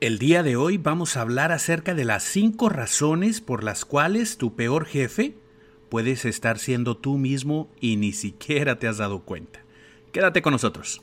El 0.00 0.18
día 0.18 0.42
de 0.42 0.56
hoy 0.56 0.78
vamos 0.78 1.18
a 1.18 1.20
hablar 1.20 1.52
acerca 1.52 1.92
de 1.92 2.06
las 2.06 2.22
cinco 2.22 2.70
razones 2.70 3.42
por 3.42 3.62
las 3.62 3.84
cuales 3.84 4.38
tu 4.38 4.56
peor 4.56 4.86
jefe 4.86 5.36
puedes 5.90 6.24
estar 6.24 6.58
siendo 6.58 6.96
tú 6.96 7.18
mismo 7.18 7.68
y 7.82 7.96
ni 7.96 8.12
siquiera 8.12 8.78
te 8.78 8.88
has 8.88 8.96
dado 8.96 9.20
cuenta. 9.20 9.60
Quédate 10.10 10.40
con 10.40 10.54
nosotros. 10.54 11.02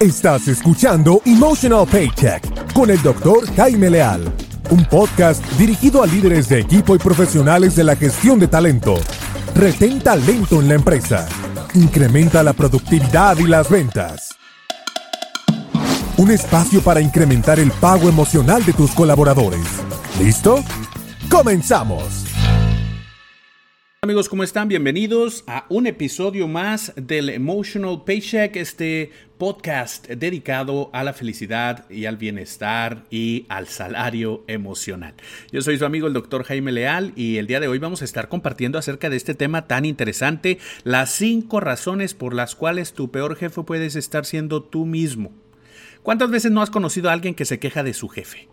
Estás 0.00 0.48
escuchando 0.48 1.20
Emotional 1.26 1.86
Paycheck 1.86 2.72
con 2.72 2.88
el 2.88 3.02
doctor 3.02 3.46
Jaime 3.54 3.90
Leal, 3.90 4.32
un 4.70 4.86
podcast 4.86 5.44
dirigido 5.58 6.02
a 6.02 6.06
líderes 6.06 6.48
de 6.48 6.60
equipo 6.60 6.96
y 6.96 7.00
profesionales 7.00 7.76
de 7.76 7.84
la 7.84 7.96
gestión 7.96 8.38
de 8.38 8.48
talento. 8.48 8.94
Retén 9.54 10.00
talento 10.00 10.58
en 10.62 10.68
la 10.68 10.74
empresa. 10.74 11.28
Incrementa 11.74 12.42
la 12.42 12.54
productividad 12.54 13.36
y 13.36 13.46
las 13.46 13.68
ventas 13.68 14.31
un 16.18 16.30
espacio 16.30 16.82
para 16.82 17.00
incrementar 17.00 17.58
el 17.58 17.70
pago 17.70 18.08
emocional 18.08 18.64
de 18.64 18.72
tus 18.72 18.92
colaboradores. 18.92 19.64
¿Listo? 20.20 20.62
¡Comenzamos! 21.30 22.26
Amigos, 24.04 24.28
¿cómo 24.28 24.42
están? 24.42 24.66
Bienvenidos 24.66 25.44
a 25.46 25.64
un 25.68 25.86
episodio 25.86 26.48
más 26.48 26.92
del 26.96 27.28
Emotional 27.28 28.02
Paycheck, 28.04 28.56
este 28.56 29.12
podcast 29.38 30.08
dedicado 30.08 30.90
a 30.92 31.04
la 31.04 31.12
felicidad 31.12 31.88
y 31.88 32.06
al 32.06 32.16
bienestar 32.16 33.04
y 33.10 33.46
al 33.48 33.68
salario 33.68 34.42
emocional. 34.48 35.14
Yo 35.52 35.62
soy 35.62 35.78
su 35.78 35.84
amigo 35.84 36.08
el 36.08 36.14
doctor 36.14 36.42
Jaime 36.42 36.72
Leal 36.72 37.12
y 37.14 37.36
el 37.36 37.46
día 37.46 37.60
de 37.60 37.68
hoy 37.68 37.78
vamos 37.78 38.02
a 38.02 38.04
estar 38.04 38.28
compartiendo 38.28 38.76
acerca 38.76 39.08
de 39.08 39.16
este 39.16 39.34
tema 39.34 39.68
tan 39.68 39.84
interesante, 39.84 40.58
las 40.82 41.12
cinco 41.12 41.60
razones 41.60 42.14
por 42.14 42.34
las 42.34 42.56
cuales 42.56 42.94
tu 42.94 43.12
peor 43.12 43.36
jefe 43.36 43.62
puedes 43.62 43.94
estar 43.94 44.26
siendo 44.26 44.64
tú 44.64 44.84
mismo. 44.84 45.41
¿Cuántas 46.02 46.30
veces 46.30 46.50
no 46.50 46.62
has 46.62 46.70
conocido 46.70 47.10
a 47.10 47.12
alguien 47.12 47.34
que 47.34 47.44
se 47.44 47.60
queja 47.60 47.82
de 47.82 47.94
su 47.94 48.08
jefe? 48.08 48.48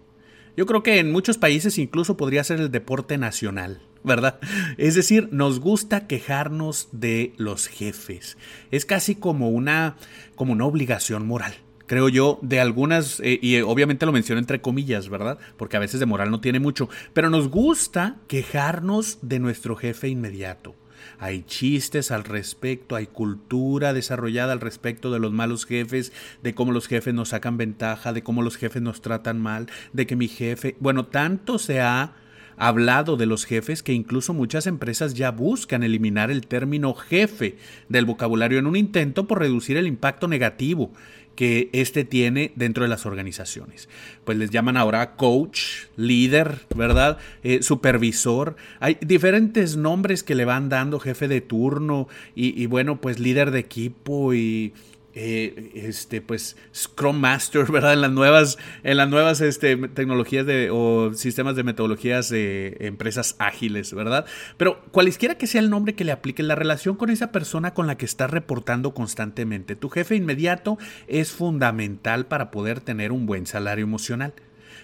Yo 0.55 0.66
creo 0.66 0.83
que 0.83 1.00
en 1.00 1.11
muchos 1.11 1.38
países 1.38 1.78
incluso 1.78 2.16
podría 2.16 2.44
ser 2.44 2.59
el 2.59 2.69
deporte 2.69 3.17
nacional, 3.17 3.81
¿verdad? 4.03 4.39
Es 4.78 4.94
decir, 4.94 5.30
nos 5.31 5.59
gusta 5.59 6.05
quejarnos 6.05 6.89
de 6.92 7.33
los 7.38 7.67
jefes. 7.67 8.38
Es 8.70 8.86
casi 8.86 9.16
como 9.16 9.50
una, 9.50 9.95
como 10.36 10.53
una 10.53 10.66
obligación 10.66 11.25
moral 11.27 11.53
creo 11.88 12.08
yo, 12.08 12.38
de 12.44 12.59
algunas, 12.59 13.20
eh, 13.22 13.39
y 13.42 13.59
obviamente 13.61 14.05
lo 14.05 14.11
menciono 14.11 14.38
entre 14.38 14.61
comillas, 14.61 15.09
¿verdad? 15.09 15.39
Porque 15.58 15.75
a 15.75 15.80
veces 15.80 16.00
de 16.00 16.05
moral 16.05 16.30
no 16.30 16.39
tiene 16.39 16.59
mucho, 16.59 16.88
pero 17.14 17.31
nos 17.31 17.50
gusta 17.50 18.17
quejarnos 18.27 19.17
de 19.23 19.39
nuestro 19.39 19.75
jefe 19.75 20.08
inmediato 20.08 20.75
hay 21.19 21.44
chistes 21.44 22.11
al 22.11 22.23
respecto, 22.23 22.95
hay 22.95 23.08
cultura 23.08 23.94
desarrollada 23.94 24.53
al 24.53 24.61
respecto 24.61 25.11
de 25.11 25.19
los 25.19 25.31
malos 25.31 25.66
jefes, 25.66 26.11
de 26.44 26.53
cómo 26.53 26.72
los 26.72 26.88
jefes 26.88 27.14
nos 27.14 27.30
sacan 27.30 27.58
ventaja, 27.58 28.14
de 28.14 28.23
cómo 28.23 28.42
los 28.42 28.58
jefes 28.58 28.81
nos 28.81 29.02
tratan 29.02 29.39
mal, 29.42 29.67
de 29.94 30.08
que 30.08 30.16
mi 30.16 30.27
jefe, 30.27 30.75
bueno, 30.80 31.05
tanto 31.05 31.59
se 31.59 31.81
ha 31.81 32.14
hablado 32.59 33.17
de 33.17 33.25
los 33.25 33.45
jefes 33.45 33.81
que 33.81 33.93
incluso 33.93 34.33
muchas 34.33 34.67
empresas 34.67 35.13
ya 35.15 35.31
buscan 35.31 35.81
eliminar 35.81 36.29
el 36.29 36.45
término 36.45 36.93
jefe 36.93 37.55
del 37.88 38.05
vocabulario 38.05 38.59
en 38.59 38.67
un 38.67 38.75
intento 38.75 39.25
por 39.27 39.39
reducir 39.39 39.77
el 39.77 39.88
impacto 39.88 40.27
negativo 40.27 40.91
que 41.35 41.69
éste 41.71 42.03
tiene 42.03 42.52
dentro 42.57 42.83
de 42.83 42.89
las 42.89 43.05
organizaciones. 43.05 43.87
Pues 44.25 44.37
les 44.37 44.49
llaman 44.49 44.75
ahora 44.75 45.15
coach, 45.15 45.85
líder, 45.95 46.65
¿verdad? 46.75 47.17
Eh, 47.43 47.63
supervisor. 47.63 48.57
Hay 48.81 48.97
diferentes 48.99 49.77
nombres 49.77 50.21
que 50.21 50.35
le 50.35 50.43
van 50.43 50.67
dando, 50.67 50.99
jefe 50.99 51.30
de 51.30 51.39
turno 51.39 52.09
y, 52.35 52.61
y 52.61 52.65
bueno, 52.65 52.99
pues 52.99 53.19
líder 53.19 53.52
de 53.52 53.59
equipo 53.59 54.33
y 54.33 54.73
eh, 55.22 55.72
este, 55.75 56.22
pues, 56.22 56.56
Scrum 56.73 57.20
Master, 57.20 57.66
¿verdad? 57.72 57.92
En 57.92 58.02
las 58.02 58.12
nuevas, 58.12 58.58
en 58.84 58.95
las 58.95 59.09
nuevas 59.09 59.42
este, 59.42 59.76
tecnologías 59.89 60.45
de, 60.45 60.70
o 60.72 61.14
sistemas 61.14 61.58
de 61.58 61.64
metodologías 61.64 62.30
de 62.30 62.78
empresas 62.80 63.36
ágiles, 63.38 63.94
¿verdad? 63.94 64.26
Pero 64.55 64.82
cualesquiera 64.92 65.36
que 65.36 65.45
sea 65.45 65.60
el 65.60 65.70
nombre 65.70 65.93
que 65.93 66.05
le 66.05 66.14
aplique, 66.14 66.42
la 66.42 66.55
relación 66.55 66.95
con 66.95 67.10
esa 67.10 67.33
persona 67.33 67.73
con 67.73 67.86
la 67.86 67.98
que 67.98 68.05
estás 68.05 68.32
reportando 68.32 68.93
constantemente, 68.93 69.76
tu 69.76 69.89
jefe 69.89 70.16
inmediato 70.16 70.77
es 71.08 71.32
fundamental 71.32 72.27
para 72.27 72.49
poder 72.49 72.80
tener 72.80 73.11
un 73.11 73.26
buen 73.26 73.45
salario 73.45 73.83
emocional. 73.83 74.33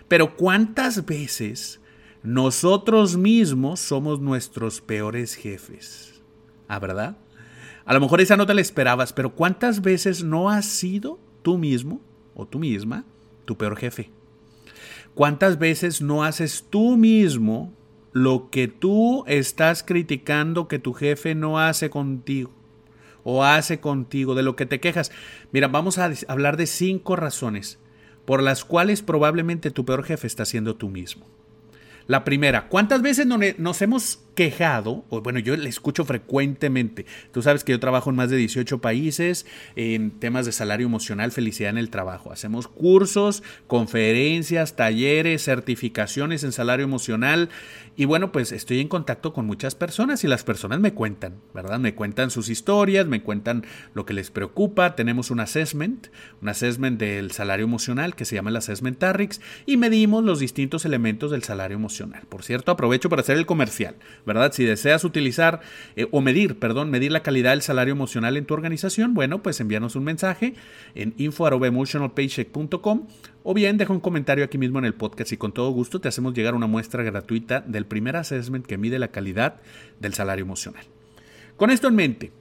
Pero 0.09 0.35
¿cuántas 0.35 1.05
veces 1.05 1.79
nosotros 2.23 3.15
mismos 3.15 3.79
somos 3.79 4.19
nuestros 4.19 4.81
peores 4.81 5.35
jefes? 5.35 6.21
¿Ah, 6.67 6.79
verdad? 6.79 7.15
A 7.85 7.93
lo 7.93 7.99
mejor 7.99 8.19
esa 8.21 8.35
no 8.35 8.45
te 8.45 8.53
la 8.53 8.61
esperabas, 8.61 9.13
pero 9.13 9.35
¿cuántas 9.35 9.81
veces 9.81 10.23
no 10.23 10.49
has 10.49 10.65
sido 10.65 11.19
tú 11.43 11.57
mismo 11.57 12.01
o 12.33 12.47
tú 12.47 12.59
misma 12.59 13.05
tu 13.45 13.57
peor 13.57 13.77
jefe? 13.77 14.09
¿Cuántas 15.13 15.59
veces 15.59 16.01
no 16.01 16.23
haces 16.23 16.65
tú 16.69 16.97
mismo 16.97 17.71
lo 18.11 18.49
que 18.49 18.67
tú 18.67 19.23
estás 19.27 19.83
criticando 19.83 20.67
que 20.67 20.79
tu 20.79 20.93
jefe 20.93 21.35
no 21.35 21.59
hace 21.59 21.89
contigo? 21.89 22.51
o 23.25 23.43
hace 23.43 23.79
contigo, 23.79 24.35
de 24.35 24.43
lo 24.43 24.55
que 24.55 24.67
te 24.67 24.79
quejas. 24.79 25.11
Mira, 25.51 25.67
vamos 25.67 25.97
a 25.97 26.11
hablar 26.27 26.57
de 26.57 26.67
cinco 26.67 27.15
razones 27.15 27.79
por 28.23 28.41
las 28.41 28.63
cuales 28.63 29.01
probablemente 29.01 29.71
tu 29.71 29.83
peor 29.83 30.03
jefe 30.03 30.27
está 30.27 30.45
siendo 30.45 30.75
tú 30.75 30.89
mismo. 30.89 31.25
La 32.07 32.23
primera, 32.23 32.69
¿cuántas 32.69 33.01
veces 33.01 33.25
nos 33.25 33.81
hemos 33.81 34.24
quejado, 34.35 35.05
o 35.09 35.21
bueno, 35.21 35.39
yo 35.39 35.55
le 35.55 35.69
escucho 35.69 36.05
frecuentemente. 36.05 37.05
Tú 37.31 37.41
sabes 37.41 37.63
que 37.63 37.71
yo 37.71 37.79
trabajo 37.79 38.09
en 38.09 38.17
más 38.17 38.29
de 38.29 38.37
18 38.37 38.79
países 38.79 39.45
en 39.75 40.11
temas 40.11 40.45
de 40.45 40.51
salario 40.51 40.85
emocional, 40.85 41.31
felicidad 41.31 41.71
en 41.71 41.77
el 41.77 41.89
trabajo. 41.89 42.31
Hacemos 42.31 42.67
cursos, 42.67 43.41
conferencias, 43.67 44.75
talleres, 44.75 45.43
certificaciones 45.43 46.43
en 46.43 46.51
salario 46.51 46.83
emocional. 46.83 47.49
Y 47.95 48.05
bueno, 48.05 48.31
pues 48.31 48.51
estoy 48.51 48.81
en 48.81 48.89
contacto 48.89 49.33
con 49.33 49.45
muchas 49.45 49.73
personas 49.73 50.23
y 50.23 50.27
las 50.27 50.43
personas 50.43 50.79
me 50.79 50.93
cuentan, 50.93 51.35
¿verdad? 51.53 51.79
Me 51.79 51.95
cuentan 51.95 52.29
sus 52.29 52.49
historias, 52.49 53.07
me 53.07 53.23
cuentan 53.23 53.63
lo 53.93 54.05
que 54.05 54.13
les 54.13 54.31
preocupa. 54.31 54.95
Tenemos 54.95 55.31
un 55.31 55.39
assessment, 55.39 56.07
un 56.41 56.49
assessment 56.49 56.99
del 56.99 57.31
salario 57.31 57.63
emocional 57.63 58.15
que 58.15 58.25
se 58.25 58.35
llama 58.35 58.49
el 58.49 58.57
assessment 58.57 58.99
TARRIX 58.99 59.39
y 59.65 59.77
medimos 59.77 60.23
los 60.23 60.39
distintos 60.39 60.83
elementos 60.83 61.31
del 61.31 61.43
salario 61.43 61.77
emocional. 61.77 62.23
Por 62.27 62.43
cierto, 62.43 62.71
aprovecho 62.71 63.09
para 63.09 63.21
hacer 63.21 63.37
el 63.37 63.45
comercial. 63.45 63.95
¿Verdad? 64.25 64.51
Si 64.53 64.63
deseas 64.63 65.03
utilizar 65.03 65.61
eh, 65.95 66.07
o 66.11 66.21
medir, 66.21 66.57
perdón, 66.59 66.89
medir 66.89 67.11
la 67.11 67.23
calidad 67.23 67.51
del 67.51 67.61
salario 67.61 67.93
emocional 67.93 68.37
en 68.37 68.45
tu 68.45 68.53
organización, 68.53 69.13
bueno, 69.13 69.43
pues 69.43 69.59
envíanos 69.59 69.95
un 69.95 70.03
mensaje 70.03 70.55
en 70.95 71.13
info.emotionalpaycheck.com 71.17 73.07
o 73.43 73.53
bien 73.53 73.77
deja 73.77 73.93
un 73.93 73.99
comentario 73.99 74.43
aquí 74.43 74.57
mismo 74.57 74.79
en 74.79 74.85
el 74.85 74.93
podcast 74.93 75.31
y 75.31 75.37
con 75.37 75.53
todo 75.53 75.69
gusto 75.71 76.01
te 76.01 76.07
hacemos 76.07 76.33
llegar 76.33 76.55
una 76.55 76.67
muestra 76.67 77.03
gratuita 77.03 77.61
del 77.61 77.85
primer 77.85 78.15
assessment 78.15 78.65
que 78.65 78.77
mide 78.77 78.99
la 78.99 79.09
calidad 79.09 79.61
del 79.99 80.13
salario 80.13 80.43
emocional. 80.43 80.85
Con 81.57 81.69
esto 81.69 81.87
en 81.87 81.95
mente, 81.95 82.31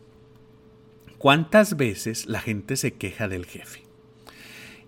¿cuántas 1.19 1.77
veces 1.77 2.27
la 2.27 2.41
gente 2.41 2.77
se 2.77 2.95
queja 2.95 3.29
del 3.29 3.47
jefe? 3.47 3.83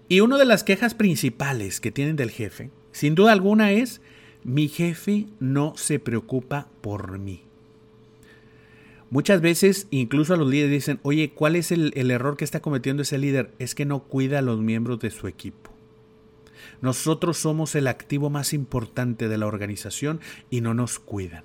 Y 0.08 0.20
una 0.20 0.38
de 0.38 0.44
las 0.44 0.64
quejas 0.64 0.94
principales 0.94 1.80
que 1.80 1.90
tienen 1.90 2.16
del 2.16 2.30
jefe, 2.30 2.70
sin 2.92 3.14
duda 3.14 3.32
alguna, 3.32 3.72
es 3.72 4.00
mi 4.46 4.68
jefe 4.68 5.26
no 5.40 5.72
se 5.76 5.98
preocupa 5.98 6.68
por 6.80 7.18
mí. 7.18 7.42
Muchas 9.10 9.40
veces 9.40 9.88
incluso 9.90 10.34
a 10.34 10.36
los 10.36 10.48
líderes 10.48 10.70
dicen, 10.70 11.00
oye, 11.02 11.32
¿cuál 11.34 11.56
es 11.56 11.72
el, 11.72 11.92
error 12.12 12.36
que 12.36 12.44
está 12.44 12.60
cometiendo 12.60 13.02
ese 13.02 13.18
líder? 13.18 13.50
Es 13.58 13.74
que 13.74 13.84
no 13.84 14.04
cuida 14.04 14.38
a 14.38 14.42
los 14.42 14.60
miembros 14.60 15.00
de 15.00 15.10
su 15.10 15.26
equipo. 15.26 15.72
Nosotros 16.80 17.38
somos 17.38 17.74
el 17.74 17.88
activo 17.88 18.30
más 18.30 18.52
importante 18.52 19.26
de 19.26 19.36
la 19.36 19.46
organización 19.46 20.20
y 20.48 20.60
no 20.60 20.74
nos 20.74 21.00
cuidan. 21.00 21.42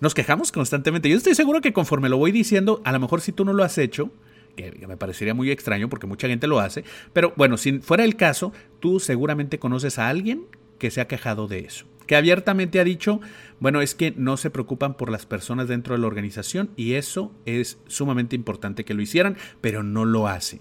Nos 0.00 0.12
quejamos 0.12 0.52
constantemente. 0.52 1.08
Yo 1.08 1.16
estoy 1.16 1.34
seguro 1.34 1.62
que 1.62 1.72
conforme 1.72 2.10
lo 2.10 2.18
voy 2.18 2.30
diciendo, 2.30 2.82
a 2.84 2.92
lo 2.92 3.00
mejor 3.00 3.22
si 3.22 3.32
tú 3.32 3.46
no 3.46 3.54
lo 3.54 3.64
has 3.64 3.78
hecho, 3.78 4.10
que 4.54 4.86
me 4.86 4.98
parecería 4.98 5.32
muy 5.32 5.50
extraño 5.50 5.88
porque 5.88 6.06
mucha 6.06 6.28
gente 6.28 6.46
lo 6.46 6.60
hace, 6.60 6.84
pero 7.14 7.32
bueno, 7.36 7.56
si 7.56 7.78
fuera 7.78 8.04
el 8.04 8.16
caso, 8.16 8.52
tú 8.80 9.00
seguramente 9.00 9.58
conoces 9.58 9.98
a 9.98 10.10
alguien 10.10 10.44
que 10.78 10.90
se 10.90 11.00
ha 11.00 11.08
quejado 11.08 11.48
de 11.48 11.60
eso 11.60 11.86
que 12.06 12.16
abiertamente 12.16 12.80
ha 12.80 12.84
dicho, 12.84 13.20
bueno, 13.60 13.80
es 13.80 13.94
que 13.94 14.12
no 14.16 14.36
se 14.36 14.50
preocupan 14.50 14.96
por 14.96 15.10
las 15.10 15.26
personas 15.26 15.68
dentro 15.68 15.94
de 15.94 16.00
la 16.00 16.06
organización 16.06 16.70
y 16.76 16.94
eso 16.94 17.32
es 17.46 17.78
sumamente 17.86 18.36
importante 18.36 18.84
que 18.84 18.94
lo 18.94 19.02
hicieran, 19.02 19.36
pero 19.60 19.82
no 19.82 20.04
lo 20.04 20.28
hacen. 20.28 20.60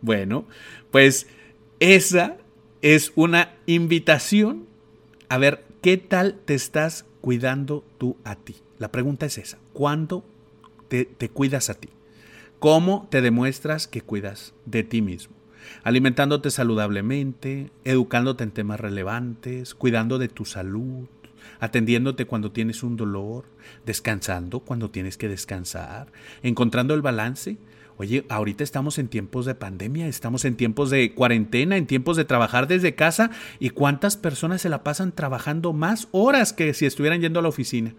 Bueno, 0.00 0.46
pues 0.90 1.26
esa 1.80 2.36
es 2.82 3.12
una 3.14 3.54
invitación 3.66 4.66
a 5.28 5.38
ver 5.38 5.64
qué 5.80 5.96
tal 5.96 6.38
te 6.44 6.54
estás 6.54 7.06
cuidando 7.20 7.84
tú 7.98 8.16
a 8.24 8.36
ti. 8.36 8.56
La 8.78 8.92
pregunta 8.92 9.26
es 9.26 9.38
esa, 9.38 9.58
¿cuándo 9.72 10.24
te, 10.88 11.06
te 11.06 11.30
cuidas 11.30 11.70
a 11.70 11.74
ti? 11.74 11.88
¿Cómo 12.58 13.08
te 13.10 13.20
demuestras 13.22 13.86
que 13.86 14.02
cuidas 14.02 14.54
de 14.66 14.84
ti 14.84 15.00
mismo? 15.00 15.34
Alimentándote 15.82 16.50
saludablemente, 16.50 17.70
educándote 17.84 18.44
en 18.44 18.50
temas 18.50 18.80
relevantes, 18.80 19.74
cuidando 19.74 20.18
de 20.18 20.28
tu 20.28 20.44
salud, 20.44 21.06
atendiéndote 21.60 22.26
cuando 22.26 22.52
tienes 22.52 22.82
un 22.82 22.96
dolor, 22.96 23.46
descansando 23.86 24.60
cuando 24.60 24.90
tienes 24.90 25.16
que 25.16 25.28
descansar, 25.28 26.12
encontrando 26.42 26.94
el 26.94 27.02
balance 27.02 27.58
Oye, 27.96 28.24
ahorita 28.28 28.64
estamos 28.64 28.98
en 28.98 29.06
tiempos 29.06 29.46
de 29.46 29.54
pandemia, 29.54 30.08
estamos 30.08 30.44
en 30.44 30.56
tiempos 30.56 30.90
de 30.90 31.14
cuarentena, 31.14 31.76
en 31.76 31.86
tiempos 31.86 32.16
de 32.16 32.24
trabajar 32.24 32.66
desde 32.66 32.96
casa. 32.96 33.30
¿Y 33.60 33.70
cuántas 33.70 34.16
personas 34.16 34.62
se 34.62 34.68
la 34.68 34.82
pasan 34.82 35.12
trabajando 35.12 35.72
más 35.72 36.08
horas 36.10 36.52
que 36.52 36.74
si 36.74 36.86
estuvieran 36.86 37.20
yendo 37.20 37.38
a 37.38 37.42
la 37.42 37.48
oficina? 37.48 37.94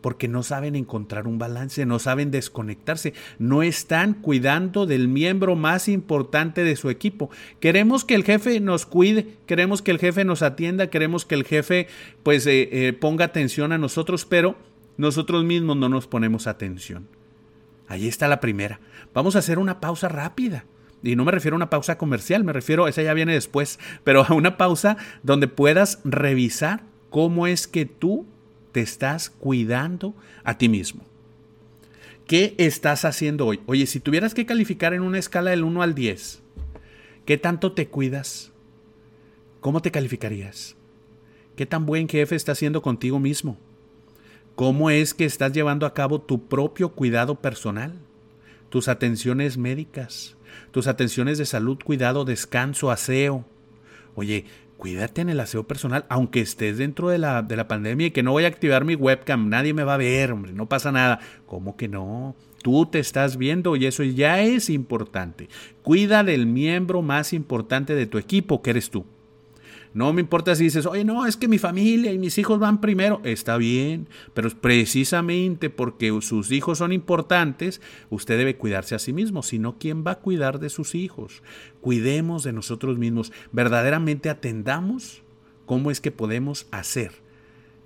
Porque 0.00 0.28
no 0.28 0.42
saben 0.42 0.76
encontrar 0.76 1.26
un 1.26 1.38
balance, 1.38 1.84
no 1.86 1.98
saben 1.98 2.30
desconectarse, 2.30 3.12
no 3.38 3.62
están 3.62 4.14
cuidando 4.14 4.86
del 4.86 5.08
miembro 5.08 5.56
más 5.56 5.88
importante 5.88 6.64
de 6.64 6.76
su 6.76 6.90
equipo. 6.90 7.30
Queremos 7.60 8.04
que 8.04 8.14
el 8.14 8.24
jefe 8.24 8.60
nos 8.60 8.86
cuide, 8.86 9.36
queremos 9.46 9.82
que 9.82 9.90
el 9.90 9.98
jefe 9.98 10.24
nos 10.24 10.42
atienda, 10.42 10.88
queremos 10.88 11.26
que 11.26 11.34
el 11.34 11.44
jefe 11.44 11.88
pues 12.22 12.46
eh, 12.46 12.68
eh, 12.72 12.92
ponga 12.92 13.26
atención 13.26 13.72
a 13.72 13.78
nosotros, 13.78 14.24
pero 14.24 14.56
nosotros 14.96 15.44
mismos 15.44 15.76
no 15.76 15.88
nos 15.88 16.06
ponemos 16.06 16.46
atención. 16.46 17.08
Ahí 17.88 18.06
está 18.06 18.28
la 18.28 18.40
primera. 18.40 18.80
Vamos 19.12 19.34
a 19.34 19.40
hacer 19.40 19.58
una 19.58 19.80
pausa 19.80 20.08
rápida. 20.08 20.64
Y 21.02 21.16
no 21.16 21.24
me 21.24 21.32
refiero 21.32 21.54
a 21.54 21.58
una 21.58 21.70
pausa 21.70 21.96
comercial, 21.98 22.44
me 22.44 22.52
refiero, 22.52 22.86
esa 22.86 23.02
ya 23.02 23.14
viene 23.14 23.32
después, 23.32 23.78
pero 24.04 24.24
a 24.28 24.34
una 24.34 24.56
pausa 24.56 24.96
donde 25.22 25.48
puedas 25.48 26.00
revisar 26.04 26.82
cómo 27.08 27.46
es 27.46 27.66
que 27.66 27.86
tú 27.86 28.26
te 28.72 28.80
estás 28.80 29.30
cuidando 29.30 30.14
a 30.44 30.58
ti 30.58 30.68
mismo. 30.68 31.04
¿Qué 32.26 32.54
estás 32.58 33.04
haciendo 33.04 33.46
hoy? 33.46 33.60
Oye, 33.66 33.86
si 33.86 33.98
tuvieras 33.98 34.34
que 34.34 34.46
calificar 34.46 34.94
en 34.94 35.02
una 35.02 35.18
escala 35.18 35.50
del 35.50 35.64
1 35.64 35.82
al 35.82 35.94
10, 35.94 36.42
¿qué 37.24 37.38
tanto 37.38 37.72
te 37.72 37.88
cuidas? 37.88 38.52
¿Cómo 39.60 39.82
te 39.82 39.90
calificarías? 39.90 40.76
¿Qué 41.56 41.66
tan 41.66 41.86
buen 41.86 42.08
jefe 42.08 42.36
estás 42.36 42.58
haciendo 42.58 42.82
contigo 42.82 43.18
mismo? 43.18 43.58
¿Cómo 44.54 44.90
es 44.90 45.12
que 45.14 45.24
estás 45.24 45.52
llevando 45.52 45.86
a 45.86 45.94
cabo 45.94 46.20
tu 46.20 46.46
propio 46.46 46.90
cuidado 46.90 47.40
personal? 47.40 47.98
Tus 48.68 48.88
atenciones 48.88 49.58
médicas, 49.58 50.36
tus 50.70 50.86
atenciones 50.86 51.38
de 51.38 51.46
salud, 51.46 51.78
cuidado, 51.84 52.24
descanso, 52.24 52.90
aseo. 52.90 53.44
Oye, 54.14 54.44
cuídate 54.80 55.20
en 55.20 55.28
el 55.28 55.38
aseo 55.38 55.64
personal, 55.64 56.06
aunque 56.08 56.40
estés 56.40 56.78
dentro 56.78 57.10
de 57.10 57.18
la, 57.18 57.42
de 57.42 57.54
la 57.54 57.68
pandemia 57.68 58.08
y 58.08 58.10
que 58.10 58.22
no 58.22 58.32
voy 58.32 58.44
a 58.44 58.48
activar 58.48 58.86
mi 58.86 58.94
webcam, 58.94 59.50
nadie 59.50 59.74
me 59.74 59.84
va 59.84 59.94
a 59.94 59.98
ver, 59.98 60.32
hombre, 60.32 60.52
no 60.54 60.68
pasa 60.68 60.90
nada. 60.90 61.20
¿Cómo 61.46 61.76
que 61.76 61.86
no? 61.86 62.34
Tú 62.62 62.86
te 62.86 62.98
estás 62.98 63.36
viendo 63.36 63.76
y 63.76 63.84
eso 63.84 64.02
ya 64.02 64.40
es 64.40 64.70
importante. 64.70 65.48
Cuida 65.82 66.24
del 66.24 66.46
miembro 66.46 67.02
más 67.02 67.34
importante 67.34 67.94
de 67.94 68.06
tu 68.06 68.16
equipo, 68.16 68.62
que 68.62 68.70
eres 68.70 68.90
tú. 68.90 69.04
No 69.92 70.12
me 70.12 70.20
importa 70.20 70.54
si 70.54 70.64
dices, 70.64 70.86
oye, 70.86 71.04
no, 71.04 71.26
es 71.26 71.36
que 71.36 71.48
mi 71.48 71.58
familia 71.58 72.12
y 72.12 72.18
mis 72.18 72.38
hijos 72.38 72.60
van 72.60 72.80
primero. 72.80 73.20
Está 73.24 73.56
bien, 73.56 74.08
pero 74.34 74.48
precisamente 74.50 75.68
porque 75.68 76.16
sus 76.20 76.52
hijos 76.52 76.78
son 76.78 76.92
importantes, 76.92 77.80
usted 78.08 78.38
debe 78.38 78.56
cuidarse 78.56 78.94
a 78.94 79.00
sí 79.00 79.12
mismo. 79.12 79.42
Si 79.42 79.58
no, 79.58 79.78
¿quién 79.78 80.04
va 80.06 80.12
a 80.12 80.18
cuidar 80.20 80.60
de 80.60 80.70
sus 80.70 80.94
hijos? 80.94 81.42
Cuidemos 81.80 82.44
de 82.44 82.52
nosotros 82.52 82.98
mismos. 82.98 83.32
Verdaderamente 83.50 84.30
atendamos 84.30 85.22
cómo 85.66 85.90
es 85.90 86.00
que 86.00 86.12
podemos 86.12 86.66
hacer 86.70 87.12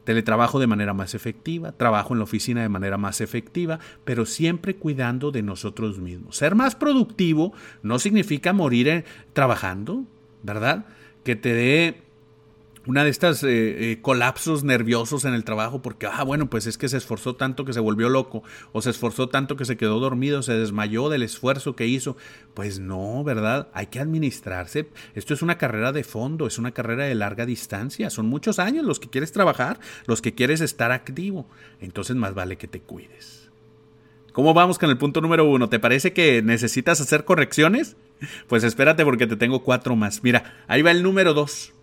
teletrabajo 0.04 0.60
de 0.60 0.66
manera 0.66 0.94
más 0.94 1.14
efectiva, 1.14 1.72
trabajo 1.72 2.14
en 2.14 2.18
la 2.18 2.24
oficina 2.24 2.62
de 2.62 2.68
manera 2.68 2.98
más 2.98 3.20
efectiva, 3.20 3.80
pero 4.04 4.26
siempre 4.26 4.76
cuidando 4.76 5.30
de 5.30 5.42
nosotros 5.42 5.98
mismos. 5.98 6.36
Ser 6.36 6.54
más 6.54 6.76
productivo 6.76 7.52
no 7.82 7.98
significa 7.98 8.52
morir 8.52 9.04
trabajando, 9.32 10.04
¿verdad? 10.42 10.84
Que 11.24 11.36
te 11.36 11.54
dé 11.54 12.04
una 12.86 13.02
de 13.02 13.10
estas 13.10 13.42
eh, 13.42 13.92
eh, 13.92 13.98
colapsos 14.02 14.62
nerviosos 14.62 15.24
en 15.24 15.32
el 15.32 15.44
trabajo 15.44 15.80
porque, 15.80 16.06
ah, 16.06 16.22
bueno, 16.22 16.50
pues 16.50 16.66
es 16.66 16.76
que 16.76 16.88
se 16.88 16.98
esforzó 16.98 17.34
tanto 17.34 17.64
que 17.64 17.72
se 17.72 17.80
volvió 17.80 18.10
loco, 18.10 18.42
o 18.72 18.82
se 18.82 18.90
esforzó 18.90 19.28
tanto 19.28 19.56
que 19.56 19.64
se 19.64 19.78
quedó 19.78 20.00
dormido, 20.00 20.42
se 20.42 20.52
desmayó 20.52 21.08
del 21.08 21.22
esfuerzo 21.22 21.74
que 21.76 21.86
hizo. 21.86 22.16
Pues 22.52 22.80
no, 22.80 23.24
¿verdad? 23.24 23.68
Hay 23.72 23.86
que 23.86 24.00
administrarse. 24.00 24.88
Esto 25.14 25.32
es 25.32 25.40
una 25.40 25.56
carrera 25.56 25.92
de 25.92 26.04
fondo, 26.04 26.46
es 26.46 26.58
una 26.58 26.72
carrera 26.72 27.04
de 27.04 27.14
larga 27.14 27.46
distancia. 27.46 28.10
Son 28.10 28.26
muchos 28.26 28.58
años 28.58 28.84
los 28.84 29.00
que 29.00 29.08
quieres 29.08 29.32
trabajar, 29.32 29.80
los 30.06 30.20
que 30.20 30.34
quieres 30.34 30.60
estar 30.60 30.92
activo. 30.92 31.48
Entonces 31.80 32.16
más 32.16 32.34
vale 32.34 32.56
que 32.56 32.68
te 32.68 32.80
cuides. 32.80 33.50
¿Cómo 34.32 34.52
vamos 34.52 34.78
con 34.78 34.90
el 34.90 34.98
punto 34.98 35.20
número 35.20 35.48
uno? 35.48 35.68
¿Te 35.68 35.78
parece 35.78 36.12
que 36.12 36.42
necesitas 36.42 37.00
hacer 37.00 37.24
correcciones? 37.24 37.96
Pues 38.46 38.64
espérate 38.64 39.04
porque 39.04 39.26
te 39.26 39.36
tengo 39.36 39.62
cuatro 39.62 39.96
más. 39.96 40.22
Mira, 40.22 40.54
ahí 40.66 40.82
va 40.82 40.90
el 40.90 41.02
número 41.02 41.34
dos. 41.34 41.74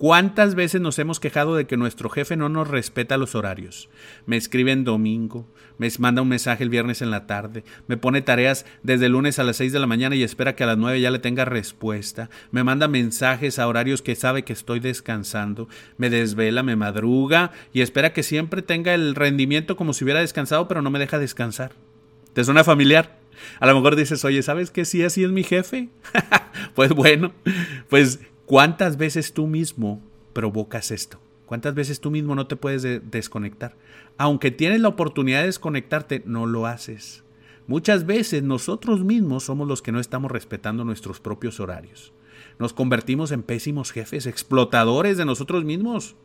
¿Cuántas 0.00 0.54
veces 0.54 0.80
nos 0.80 0.98
hemos 0.98 1.20
quejado 1.20 1.56
de 1.56 1.66
que 1.66 1.76
nuestro 1.76 2.08
jefe 2.08 2.34
no 2.34 2.48
nos 2.48 2.66
respeta 2.66 3.18
los 3.18 3.34
horarios? 3.34 3.90
Me 4.24 4.38
escribe 4.38 4.72
en 4.72 4.82
domingo, 4.82 5.46
me 5.76 5.90
manda 5.98 6.22
un 6.22 6.28
mensaje 6.28 6.64
el 6.64 6.70
viernes 6.70 7.02
en 7.02 7.10
la 7.10 7.26
tarde, 7.26 7.64
me 7.86 7.98
pone 7.98 8.22
tareas 8.22 8.64
desde 8.82 9.04
el 9.04 9.12
lunes 9.12 9.38
a 9.38 9.44
las 9.44 9.58
6 9.58 9.74
de 9.74 9.78
la 9.78 9.86
mañana 9.86 10.16
y 10.16 10.22
espera 10.22 10.56
que 10.56 10.64
a 10.64 10.68
las 10.68 10.78
9 10.78 11.02
ya 11.02 11.10
le 11.10 11.18
tenga 11.18 11.44
respuesta, 11.44 12.30
me 12.50 12.64
manda 12.64 12.88
mensajes 12.88 13.58
a 13.58 13.68
horarios 13.68 14.00
que 14.00 14.16
sabe 14.16 14.42
que 14.42 14.54
estoy 14.54 14.80
descansando, 14.80 15.68
me 15.98 16.08
desvela, 16.08 16.62
me 16.62 16.76
madruga 16.76 17.50
y 17.74 17.82
espera 17.82 18.14
que 18.14 18.22
siempre 18.22 18.62
tenga 18.62 18.94
el 18.94 19.14
rendimiento 19.14 19.76
como 19.76 19.92
si 19.92 20.04
hubiera 20.04 20.20
descansado, 20.20 20.66
pero 20.66 20.80
no 20.80 20.88
me 20.88 20.98
deja 20.98 21.18
descansar. 21.18 21.72
¿Te 22.32 22.42
suena 22.42 22.64
familiar? 22.64 23.19
A 23.58 23.66
lo 23.66 23.74
mejor 23.74 23.96
dices, 23.96 24.24
oye, 24.24 24.42
¿sabes 24.42 24.70
qué? 24.70 24.84
Si 24.84 25.02
así 25.02 25.24
es 25.24 25.30
mi 25.30 25.42
jefe. 25.42 25.88
pues 26.74 26.92
bueno, 26.92 27.32
pues 27.88 28.20
¿cuántas 28.46 28.96
veces 28.96 29.32
tú 29.32 29.46
mismo 29.46 30.02
provocas 30.32 30.90
esto? 30.90 31.20
¿Cuántas 31.46 31.74
veces 31.74 32.00
tú 32.00 32.10
mismo 32.10 32.34
no 32.34 32.46
te 32.46 32.56
puedes 32.56 32.82
desconectar? 33.10 33.76
Aunque 34.18 34.50
tienes 34.50 34.80
la 34.80 34.88
oportunidad 34.88 35.40
de 35.40 35.46
desconectarte, 35.46 36.22
no 36.24 36.46
lo 36.46 36.66
haces. 36.66 37.24
Muchas 37.66 38.06
veces 38.06 38.42
nosotros 38.42 39.04
mismos 39.04 39.44
somos 39.44 39.66
los 39.66 39.82
que 39.82 39.92
no 39.92 40.00
estamos 40.00 40.30
respetando 40.30 40.84
nuestros 40.84 41.20
propios 41.20 41.60
horarios. 41.60 42.12
Nos 42.58 42.72
convertimos 42.72 43.32
en 43.32 43.42
pésimos 43.42 43.90
jefes, 43.90 44.26
explotadores 44.26 45.16
de 45.16 45.24
nosotros 45.24 45.64
mismos. 45.64 46.16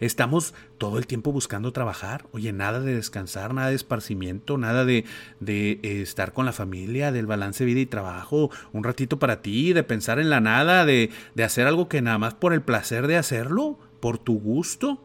Estamos 0.00 0.54
todo 0.78 0.98
el 0.98 1.06
tiempo 1.06 1.32
buscando 1.32 1.72
trabajar. 1.72 2.26
Oye, 2.32 2.52
nada 2.52 2.80
de 2.80 2.94
descansar, 2.94 3.54
nada 3.54 3.68
de 3.68 3.76
esparcimiento, 3.76 4.58
nada 4.58 4.84
de, 4.84 5.04
de 5.40 5.80
eh, 5.82 6.02
estar 6.02 6.32
con 6.32 6.46
la 6.46 6.52
familia, 6.52 7.12
del 7.12 7.26
balance 7.26 7.64
vida 7.64 7.80
y 7.80 7.86
trabajo, 7.86 8.50
un 8.72 8.84
ratito 8.84 9.18
para 9.18 9.42
ti, 9.42 9.72
de 9.72 9.82
pensar 9.82 10.18
en 10.18 10.30
la 10.30 10.40
nada, 10.40 10.84
de, 10.84 11.10
de 11.34 11.44
hacer 11.44 11.66
algo 11.66 11.88
que 11.88 12.02
nada 12.02 12.18
más 12.18 12.34
por 12.34 12.52
el 12.52 12.62
placer 12.62 13.06
de 13.06 13.16
hacerlo, 13.16 13.78
por 14.00 14.18
tu 14.18 14.38
gusto. 14.38 15.00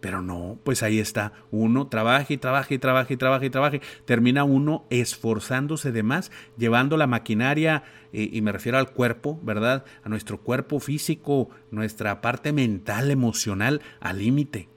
Pero 0.00 0.22
no, 0.22 0.58
pues 0.64 0.82
ahí 0.82 0.98
está. 0.98 1.32
Uno 1.50 1.88
trabaja 1.88 2.32
y 2.32 2.38
trabaja 2.38 2.72
y 2.72 2.78
trabaja 2.78 3.12
y 3.12 3.16
trabaja 3.16 3.44
y 3.44 3.50
trabaja. 3.50 3.78
Termina 4.06 4.44
uno 4.44 4.86
esforzándose 4.90 5.92
de 5.92 6.02
más, 6.02 6.32
llevando 6.56 6.96
la 6.96 7.06
maquinaria, 7.06 7.84
eh, 8.12 8.28
y 8.32 8.40
me 8.40 8.52
refiero 8.52 8.78
al 8.78 8.92
cuerpo, 8.92 9.38
¿verdad? 9.42 9.84
A 10.02 10.08
nuestro 10.08 10.40
cuerpo 10.40 10.80
físico, 10.80 11.50
nuestra 11.70 12.20
parte 12.20 12.52
mental, 12.52 13.10
emocional, 13.10 13.82
al 14.00 14.18
límite. 14.18 14.68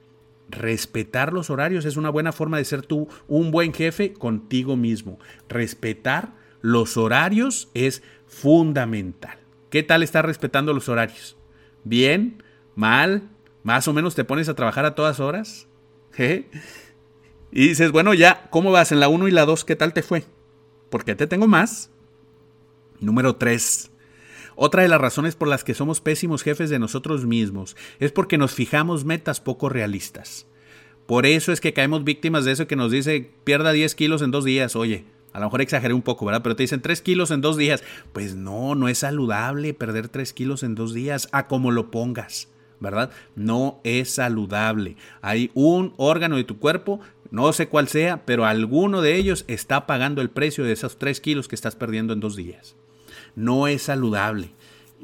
Respetar 0.50 1.34
los 1.34 1.50
horarios 1.50 1.86
es 1.86 1.98
una 1.98 2.10
buena 2.10 2.32
forma 2.32 2.58
de 2.58 2.66
ser 2.66 2.84
tú 2.84 3.08
un 3.28 3.50
buen 3.50 3.74
jefe 3.74 4.14
contigo 4.14 4.76
mismo. 4.76 5.20
Respetar 5.50 6.34
los 6.62 6.98
horarios 6.98 7.70
es 7.74 8.04
fundamental. 8.28 9.38
¿Qué 9.70 9.84
tal 9.84 10.04
estar 10.04 10.26
respetando 10.26 10.74
los 10.74 10.90
horarios? 10.90 11.38
¿Bien? 11.84 12.44
¿Mal? 12.76 13.30
Más 13.64 13.88
o 13.88 13.94
menos 13.94 14.16
te 14.16 14.24
pones 14.24 14.50
a 14.50 14.54
trabajar 14.56 14.86
a 14.86 14.96
todas 14.96 15.20
horas. 15.20 15.68
Y 17.56 17.68
dices, 17.68 17.92
bueno, 17.92 18.16
ya, 18.16 18.48
¿cómo 18.50 18.72
vas 18.72 18.92
en 18.92 19.00
la 19.00 19.10
1 19.10 19.28
y 19.28 19.32
la 19.32 19.46
2? 19.46 19.64
¿Qué 19.64 19.76
tal 19.76 19.94
te 19.94 20.02
fue? 20.02 20.26
¿Por 20.90 21.06
qué 21.06 21.14
te 21.14 21.28
tengo 21.28 21.48
más? 21.48 21.92
Número 23.00 23.36
3. 23.36 23.92
Otra 24.56 24.82
de 24.82 24.88
las 24.88 25.00
razones 25.00 25.36
por 25.36 25.48
las 25.48 25.64
que 25.64 25.76
somos 25.76 26.02
pésimos 26.02 26.42
jefes 26.42 26.72
de 26.72 26.80
nosotros 26.80 27.28
mismos 27.28 27.76
es 28.00 28.12
porque 28.12 28.40
nos 28.40 28.54
fijamos 28.54 29.06
metas 29.06 29.40
poco 29.40 29.70
realistas. 29.70 30.48
Por 31.06 31.28
eso 31.28 31.52
es 31.52 31.62
que 31.62 31.74
caemos 31.74 32.04
víctimas 32.04 32.44
de 32.44 32.54
eso 32.54 32.66
que 32.66 32.76
nos 32.76 32.92
dice 32.92 33.30
pierda 33.44 33.72
10 33.72 33.94
kilos 33.94 34.24
en 34.24 34.32
dos 34.32 34.46
días. 34.46 34.76
Oye, 34.76 35.06
a 35.32 35.40
lo 35.40 35.46
mejor 35.46 35.62
exageré 35.62 35.94
un 35.94 36.02
poco, 36.02 36.26
¿verdad? 36.26 36.42
Pero 36.42 36.56
te 36.56 36.64
dicen 36.64 36.82
3 36.82 37.02
kilos 37.02 37.30
en 37.30 37.42
dos 37.42 37.58
días. 37.58 37.84
Pues 38.14 38.36
no, 38.36 38.74
no 38.74 38.88
es 38.88 39.00
saludable 39.00 39.76
perder 39.76 40.08
3 40.08 40.34
kilos 40.34 40.64
en 40.64 40.74
dos 40.74 40.94
días, 40.94 41.30
a 41.32 41.48
como 41.48 41.72
lo 41.72 41.92
pongas. 41.92 42.48
¿Verdad? 42.84 43.10
No 43.36 43.80
es 43.84 44.12
saludable. 44.12 44.98
Hay 45.22 45.50
un 45.56 45.96
órgano 45.98 46.36
de 46.36 46.44
tu 46.44 46.60
cuerpo, 46.60 47.00
no 47.32 47.52
sé 47.52 47.68
cuál 47.68 47.88
sea, 47.88 48.24
pero 48.26 48.46
alguno 48.46 49.02
de 49.02 49.16
ellos 49.16 49.46
está 49.48 49.88
pagando 49.88 50.22
el 50.22 50.30
precio 50.30 50.64
de 50.64 50.74
esos 50.74 51.00
3 51.00 51.20
kilos 51.20 51.48
que 51.48 51.56
estás 51.56 51.76
perdiendo 51.76 52.14
en 52.14 52.20
dos 52.20 52.36
días. 52.36 52.76
No 53.36 53.68
es 53.68 53.82
saludable. 53.82 54.52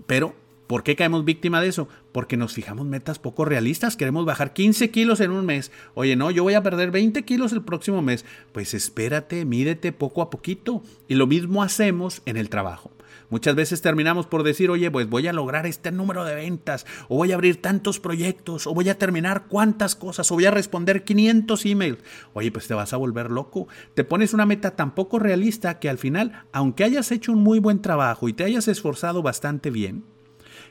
Pero, 0.05 0.35
¿por 0.69 0.83
qué 0.83 0.95
caemos 0.95 1.25
víctima 1.25 1.59
de 1.59 1.67
eso? 1.67 1.89
porque 2.11 2.37
nos 2.37 2.53
fijamos 2.53 2.85
metas 2.85 3.19
poco 3.19 3.45
realistas. 3.45 3.95
Queremos 3.95 4.25
bajar 4.25 4.53
15 4.53 4.91
kilos 4.91 5.19
en 5.19 5.31
un 5.31 5.45
mes. 5.45 5.71
Oye, 5.93 6.15
no, 6.15 6.31
yo 6.31 6.43
voy 6.43 6.53
a 6.53 6.63
perder 6.63 6.91
20 6.91 7.23
kilos 7.23 7.53
el 7.53 7.63
próximo 7.63 8.01
mes. 8.01 8.25
Pues 8.51 8.73
espérate, 8.73 9.45
mídete 9.45 9.91
poco 9.91 10.21
a 10.21 10.29
poquito. 10.29 10.83
Y 11.07 11.15
lo 11.15 11.27
mismo 11.27 11.63
hacemos 11.63 12.21
en 12.25 12.37
el 12.37 12.49
trabajo. 12.49 12.91
Muchas 13.29 13.53
veces 13.53 13.81
terminamos 13.81 14.25
por 14.25 14.41
decir, 14.41 14.71
oye, 14.71 14.89
pues 14.89 15.07
voy 15.07 15.27
a 15.27 15.33
lograr 15.33 15.67
este 15.67 15.91
número 15.91 16.25
de 16.25 16.33
ventas, 16.33 16.87
o 17.09 17.17
voy 17.17 17.31
a 17.31 17.35
abrir 17.35 17.61
tantos 17.61 17.99
proyectos, 17.99 18.65
o 18.65 18.73
voy 18.73 18.89
a 18.89 18.97
terminar 18.97 19.45
cuántas 19.47 19.95
cosas, 19.95 20.31
o 20.31 20.35
voy 20.35 20.45
a 20.45 20.51
responder 20.51 21.03
500 21.03 21.65
emails. 21.67 21.99
Oye, 22.33 22.51
pues 22.51 22.67
te 22.67 22.73
vas 22.73 22.91
a 22.91 22.97
volver 22.97 23.29
loco. 23.29 23.67
Te 23.93 24.03
pones 24.03 24.33
una 24.33 24.47
meta 24.47 24.71
tan 24.71 24.95
poco 24.95 25.19
realista 25.19 25.77
que 25.77 25.89
al 25.89 25.99
final, 25.99 26.43
aunque 26.51 26.83
hayas 26.83 27.11
hecho 27.11 27.31
un 27.31 27.43
muy 27.43 27.59
buen 27.59 27.83
trabajo 27.83 28.29
y 28.29 28.33
te 28.33 28.45
hayas 28.45 28.67
esforzado 28.67 29.21
bastante 29.21 29.69
bien, 29.69 30.05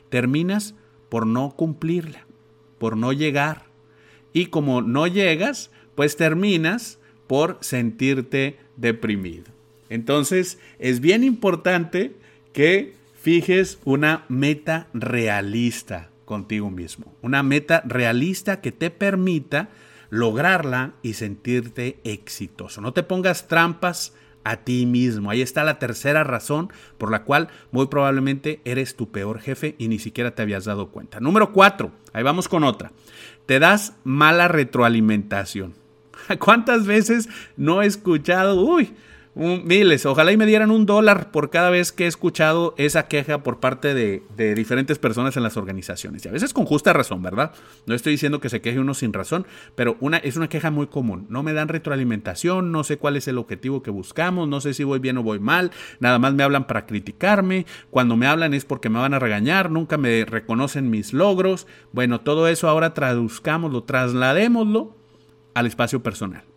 terminas 0.09 0.75
por 1.09 1.25
no 1.25 1.51
cumplirla, 1.55 2.25
por 2.77 2.97
no 2.97 3.13
llegar. 3.13 3.63
Y 4.33 4.47
como 4.47 4.81
no 4.81 5.07
llegas, 5.07 5.71
pues 5.95 6.15
terminas 6.15 6.99
por 7.27 7.57
sentirte 7.61 8.59
deprimido. 8.77 9.51
Entonces, 9.89 10.59
es 10.77 10.99
bien 10.99 11.23
importante 11.23 12.15
que 12.53 12.93
fijes 13.15 13.79
una 13.85 14.25
meta 14.29 14.87
realista 14.93 16.09
contigo 16.25 16.69
mismo. 16.69 17.13
Una 17.21 17.43
meta 17.43 17.81
realista 17.85 18.61
que 18.61 18.71
te 18.71 18.91
permita 18.91 19.69
lograrla 20.09 20.93
y 21.01 21.13
sentirte 21.13 21.99
exitoso. 22.03 22.81
No 22.81 22.93
te 22.93 23.03
pongas 23.03 23.47
trampas 23.47 24.13
a 24.43 24.57
ti 24.57 24.85
mismo. 24.85 25.29
Ahí 25.29 25.41
está 25.41 25.63
la 25.63 25.79
tercera 25.79 26.23
razón 26.23 26.71
por 26.97 27.11
la 27.11 27.23
cual 27.23 27.49
muy 27.71 27.87
probablemente 27.87 28.61
eres 28.65 28.95
tu 28.95 29.09
peor 29.09 29.39
jefe 29.39 29.75
y 29.77 29.87
ni 29.87 29.99
siquiera 29.99 30.31
te 30.31 30.41
habías 30.41 30.65
dado 30.65 30.89
cuenta. 30.89 31.19
Número 31.19 31.51
cuatro, 31.51 31.91
ahí 32.13 32.23
vamos 32.23 32.47
con 32.47 32.63
otra. 32.63 32.91
Te 33.45 33.59
das 33.59 33.93
mala 34.03 34.47
retroalimentación. 34.47 35.73
¿Cuántas 36.39 36.85
veces 36.85 37.29
no 37.57 37.81
he 37.81 37.85
escuchado, 37.85 38.61
uy, 38.61 38.93
miles. 39.35 40.05
Ojalá 40.05 40.31
y 40.31 40.37
me 40.37 40.45
dieran 40.45 40.71
un 40.71 40.85
dólar 40.85 41.31
por 41.31 41.49
cada 41.49 41.69
vez 41.69 41.91
que 41.91 42.05
he 42.05 42.07
escuchado 42.07 42.73
esa 42.77 43.07
queja 43.07 43.43
por 43.43 43.59
parte 43.59 43.93
de, 43.93 44.23
diferentes 44.55 44.99
personas 44.99 45.37
en 45.37 45.43
las 45.43 45.57
organizaciones. 45.57 46.25
Y 46.25 46.29
a 46.29 46.31
veces 46.31 46.53
con 46.53 46.65
justa 46.65 46.93
razón, 46.93 47.21
¿verdad? 47.21 47.51
No 47.85 47.95
estoy 47.95 48.13
diciendo 48.13 48.39
que 48.39 48.49
se 48.49 48.61
queje 48.61 48.79
uno 48.79 48.93
sin 48.93 49.13
razón, 49.13 49.45
pero 49.75 49.97
una, 49.99 50.17
es 50.17 50.35
una 50.35 50.49
queja 50.49 50.71
muy 50.71 50.87
común. 50.87 51.27
No 51.29 51.43
me 51.43 51.53
dan 51.53 51.67
retroalimentación, 51.67 52.71
no 52.71 52.83
sé 52.83 52.97
cuál 52.97 53.15
es 53.15 53.27
el 53.27 53.37
objetivo 53.37 53.83
que 53.83 53.91
buscamos, 53.91 54.47
no 54.47 54.61
sé 54.61 54.73
si 54.73 54.83
voy 54.83 54.99
bien 54.99 55.17
o 55.17 55.23
voy 55.23 55.39
mal, 55.39 55.71
nada 55.99 56.19
más 56.19 56.33
me 56.33 56.43
hablan 56.43 56.67
para 56.67 56.85
criticarme. 56.85 57.65
Cuando 57.89 58.17
me 58.17 58.27
hablan 58.27 58.53
es 58.53 58.65
porque 58.65 58.89
me 58.89 58.99
van 58.99 59.13
a 59.13 59.19
regañar, 59.19 59.71
nunca 59.71 59.97
me 59.97 60.25
reconocen 60.25 60.89
mis 60.89 61.13
logros. 61.13 61.67
Bueno, 61.91 62.21
todo 62.21 62.47
eso 62.47 62.67
ahora 62.67 62.93
traduzcámoslo, 62.93 63.83
trasladémoslo 63.83 64.95
al 65.53 65.65
espacio 65.65 66.01
personal. 66.01 66.48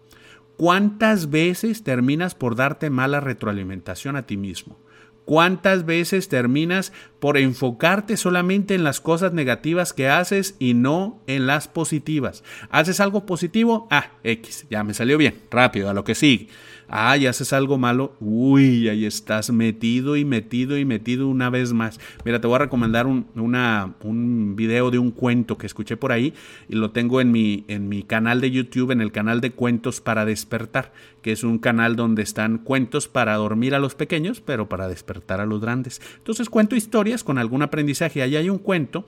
¿Cuántas 0.62 1.28
veces 1.28 1.83
terminas 1.83 2.37
por 2.37 2.54
darte 2.54 2.88
mala 2.88 3.19
retroalimentación 3.19 4.14
a 4.14 4.26
ti 4.26 4.37
mismo? 4.37 4.78
¿Cuántas 5.25 5.85
veces 5.85 6.28
terminas 6.28 6.92
por 7.19 7.37
enfocarte 7.37 8.16
solamente 8.16 8.76
en 8.76 8.85
las 8.85 9.00
cosas 9.00 9.33
negativas 9.33 9.92
que 9.92 10.09
haces 10.09 10.54
y 10.61 10.75
no 10.75 11.21
en 11.26 11.49
las 11.49 11.66
positivas? 11.66 12.45
¿Haces 12.71 13.00
algo 13.00 13.26
positivo? 13.26 13.88
Ah, 13.90 14.12
X, 14.23 14.66
ya 14.71 14.85
me 14.85 14.95
salió 14.95 15.19
bien, 15.19 15.35
rápido, 15.50 15.90
a 15.90 15.95
lo 15.95 16.04
que 16.04 16.14
sigue. 16.14 16.47
Ah, 16.94 17.16
y 17.16 17.26
haces 17.26 17.54
algo 17.54 17.78
malo. 17.78 18.12
Uy, 18.20 18.90
ahí 18.90 19.06
estás 19.06 19.50
metido 19.50 20.14
y 20.14 20.26
metido 20.26 20.76
y 20.76 20.84
metido 20.84 21.26
una 21.26 21.49
vez 21.49 21.72
más. 21.72 21.99
Mira, 22.22 22.38
te 22.38 22.46
voy 22.46 22.56
a 22.56 22.58
recomendar 22.58 23.06
un, 23.06 23.26
una, 23.34 23.94
un 24.02 24.56
video 24.56 24.90
de 24.90 24.99
un 24.99 25.11
cuento 25.11 25.56
que 25.56 25.64
escuché 25.64 25.96
por 25.96 26.12
ahí 26.12 26.34
y 26.68 26.75
lo 26.75 26.90
tengo 26.90 27.22
en 27.22 27.32
mi, 27.32 27.64
en 27.68 27.88
mi 27.88 28.02
canal 28.02 28.42
de 28.42 28.50
YouTube, 28.50 28.90
en 28.90 29.00
el 29.00 29.11
canal 29.11 29.40
de 29.40 29.52
Cuentos 29.52 30.02
para 30.02 30.26
Despertar, 30.26 30.92
que 31.22 31.32
es 31.32 31.44
un 31.44 31.58
canal 31.58 31.96
donde 31.96 32.20
están 32.20 32.58
cuentos 32.58 33.08
para 33.08 33.37
dormir 33.37 33.75
a 33.75 33.78
los 33.78 33.94
pequeños, 33.94 34.42
pero 34.42 34.68
para 34.68 34.87
despertar 34.87 35.40
a 35.40 35.46
los 35.46 35.62
grandes. 35.62 36.02
Entonces 36.18 36.50
cuento 36.50 36.76
historias 36.76 37.25
con 37.25 37.38
algún 37.38 37.62
aprendizaje. 37.62 38.20
Ahí 38.20 38.37
hay 38.37 38.50
un 38.50 38.58
cuento 38.58 39.06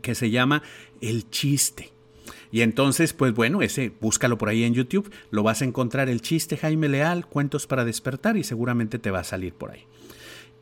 que 0.00 0.14
se 0.14 0.30
llama 0.30 0.62
El 1.00 1.28
chiste. 1.28 1.97
Y 2.50 2.62
entonces, 2.62 3.12
pues 3.12 3.34
bueno, 3.34 3.62
ese 3.62 3.92
búscalo 4.00 4.38
por 4.38 4.48
ahí 4.48 4.64
en 4.64 4.74
YouTube, 4.74 5.10
lo 5.30 5.42
vas 5.42 5.62
a 5.62 5.64
encontrar 5.64 6.08
el 6.08 6.22
chiste 6.22 6.56
Jaime 6.56 6.88
Leal, 6.88 7.26
cuentos 7.26 7.66
para 7.66 7.84
despertar 7.84 8.36
y 8.36 8.44
seguramente 8.44 8.98
te 8.98 9.10
va 9.10 9.20
a 9.20 9.24
salir 9.24 9.52
por 9.52 9.72
ahí. 9.72 9.84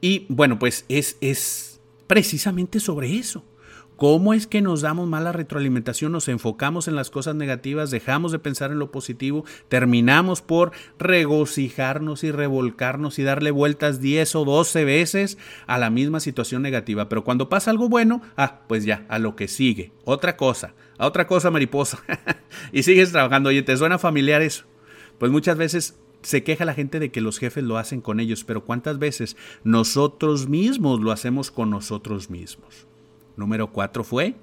Y 0.01 0.27
bueno, 0.29 0.59
pues 0.59 0.85
es, 0.89 1.17
es 1.21 1.81
precisamente 2.07 2.81
sobre 2.81 3.17
eso. 3.17 3.45
¿Cómo 3.97 4.35
es 4.35 4.47
que 4.47 4.61
nos 4.61 4.83
damos 4.83 5.09
mala 5.09 5.33
retroalimentación? 5.33 6.13
Nos 6.13 6.29
enfocamos 6.29 6.87
en 6.87 6.97
las 6.97 7.09
cosas 7.09 7.35
negativas, 7.35 7.91
dejamos 7.91 8.31
de 8.31 8.39
pensar 8.39 8.71
en 8.71 8.79
lo 8.79 8.91
positivo, 8.91 9.47
terminamos 9.69 10.43
por 10.43 10.73
regocijarnos 10.99 12.23
y 12.23 12.31
revolcarnos 12.31 13.19
y 13.19 13.23
darle 13.23 13.51
vueltas 13.51 14.03
10 14.03 14.35
o 14.37 14.45
12 14.45 14.85
veces 14.85 15.39
a 15.67 15.79
la 15.79 15.89
misma 15.89 16.21
situación 16.21 16.61
negativa. 16.61 17.09
Pero 17.09 17.25
cuando 17.25 17.49
pasa 17.49 17.71
algo 17.71 17.89
bueno, 17.89 18.21
ah, 18.37 18.61
pues 18.69 18.85
ya, 18.85 19.07
a 19.09 19.19
lo 19.19 19.35
que 19.35 19.49
sigue. 19.49 19.93
Otra 20.05 20.37
cosa, 20.37 20.75
a 20.99 21.07
otra 21.07 21.27
cosa 21.27 21.51
mariposa. 21.51 21.99
y 22.73 22.83
sigues 22.83 23.13
trabajando. 23.13 23.49
Oye, 23.49 23.63
¿te 23.63 23.79
suena 23.79 23.99
familiar 23.99 24.43
eso? 24.43 24.67
Pues 25.19 25.33
muchas 25.33 25.57
veces 25.57 25.99
se 26.21 26.45
queja 26.45 26.67
la 26.67 26.75
gente 26.75 26.99
de 26.99 27.11
que 27.11 27.23
los 27.23 27.39
jefes 27.39 27.65
lo 27.65 27.79
hacen 27.79 28.03
con 28.03 28.21
ellos, 28.21 28.45
pero 28.45 28.63
¿cuántas 28.63 28.99
veces 28.99 29.39
nosotros 29.65 30.51
mismos 30.51 31.01
lo 31.01 31.13
hacemos 31.13 31.51
con 31.51 31.71
nosotros 31.71 32.29
mismos? 32.29 32.87
Número 33.37 33.73
cuatro 33.73 34.03
fue, 34.05 34.35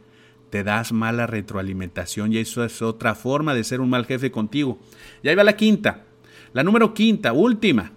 te 0.49 0.63
das 0.63 0.91
mala 0.91 1.25
retroalimentación 1.25 2.31
y 2.31 2.37
eso 2.37 2.63
es 2.63 2.81
otra 2.81 3.15
forma 3.15 3.55
de 3.55 3.63
ser 3.63 3.81
un 3.81 3.89
mal 3.89 4.05
jefe 4.05 4.31
contigo. 4.31 4.77
Y 5.23 5.29
ahí 5.29 5.35
va 5.35 5.43
la 5.43 5.55
quinta. 5.55 6.05
La 6.53 6.63
número 6.63 6.93
quinta, 6.93 7.33
última. 7.33 7.91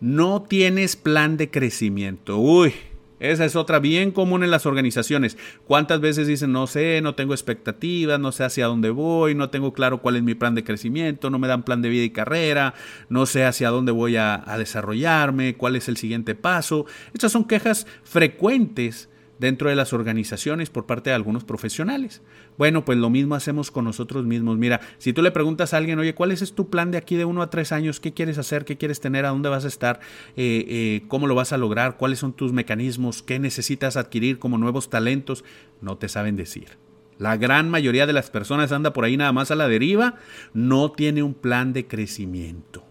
No 0.00 0.42
tienes 0.42 0.96
plan 0.96 1.36
de 1.36 1.50
crecimiento. 1.50 2.38
Uy, 2.38 2.72
esa 3.20 3.44
es 3.44 3.56
otra 3.56 3.80
bien 3.80 4.12
común 4.12 4.44
en 4.44 4.50
las 4.50 4.64
organizaciones. 4.64 5.36
¿Cuántas 5.66 6.00
veces 6.00 6.26
dicen, 6.26 6.52
no 6.52 6.66
sé, 6.66 7.00
no 7.02 7.14
tengo 7.14 7.34
expectativas, 7.34 8.18
no 8.18 8.32
sé 8.32 8.44
hacia 8.44 8.66
dónde 8.66 8.90
voy, 8.90 9.34
no 9.34 9.50
tengo 9.50 9.72
claro 9.72 10.00
cuál 10.00 10.16
es 10.16 10.22
mi 10.22 10.34
plan 10.34 10.54
de 10.54 10.64
crecimiento, 10.64 11.28
no 11.28 11.38
me 11.38 11.48
dan 11.48 11.64
plan 11.64 11.82
de 11.82 11.88
vida 11.88 12.04
y 12.04 12.10
carrera, 12.10 12.74
no 13.08 13.26
sé 13.26 13.44
hacia 13.44 13.70
dónde 13.70 13.92
voy 13.92 14.16
a, 14.16 14.42
a 14.46 14.56
desarrollarme, 14.56 15.56
cuál 15.56 15.76
es 15.76 15.88
el 15.88 15.96
siguiente 15.96 16.34
paso? 16.34 16.86
Estas 17.12 17.32
son 17.32 17.44
quejas 17.44 17.86
frecuentes 18.04 19.10
dentro 19.38 19.68
de 19.68 19.76
las 19.76 19.92
organizaciones 19.92 20.70
por 20.70 20.86
parte 20.86 21.10
de 21.10 21.16
algunos 21.16 21.44
profesionales. 21.44 22.22
Bueno, 22.56 22.84
pues 22.84 22.98
lo 22.98 23.10
mismo 23.10 23.34
hacemos 23.34 23.70
con 23.70 23.84
nosotros 23.84 24.24
mismos. 24.24 24.58
Mira, 24.58 24.80
si 24.98 25.12
tú 25.12 25.22
le 25.22 25.30
preguntas 25.30 25.74
a 25.74 25.76
alguien, 25.76 25.98
oye, 25.98 26.14
¿cuál 26.14 26.32
es 26.32 26.52
tu 26.52 26.68
plan 26.68 26.90
de 26.90 26.98
aquí 26.98 27.16
de 27.16 27.24
uno 27.24 27.42
a 27.42 27.50
tres 27.50 27.72
años? 27.72 28.00
¿Qué 28.00 28.12
quieres 28.12 28.38
hacer? 28.38 28.64
¿Qué 28.64 28.76
quieres 28.76 29.00
tener? 29.00 29.24
¿A 29.24 29.30
dónde 29.30 29.48
vas 29.48 29.64
a 29.64 29.68
estar? 29.68 30.00
Eh, 30.36 30.64
eh, 30.68 31.02
¿Cómo 31.08 31.26
lo 31.26 31.34
vas 31.34 31.52
a 31.52 31.58
lograr? 31.58 31.96
¿Cuáles 31.96 32.18
son 32.18 32.32
tus 32.32 32.52
mecanismos? 32.52 33.22
¿Qué 33.22 33.38
necesitas 33.38 33.96
adquirir 33.96 34.38
como 34.38 34.58
nuevos 34.58 34.90
talentos? 34.90 35.44
No 35.80 35.96
te 35.96 36.08
saben 36.08 36.36
decir. 36.36 36.78
La 37.18 37.36
gran 37.36 37.68
mayoría 37.68 38.06
de 38.06 38.12
las 38.12 38.30
personas 38.30 38.70
anda 38.70 38.92
por 38.92 39.04
ahí 39.04 39.16
nada 39.16 39.32
más 39.32 39.50
a 39.50 39.56
la 39.56 39.68
deriva, 39.68 40.14
no 40.54 40.92
tiene 40.92 41.24
un 41.24 41.34
plan 41.34 41.72
de 41.72 41.86
crecimiento. 41.86 42.84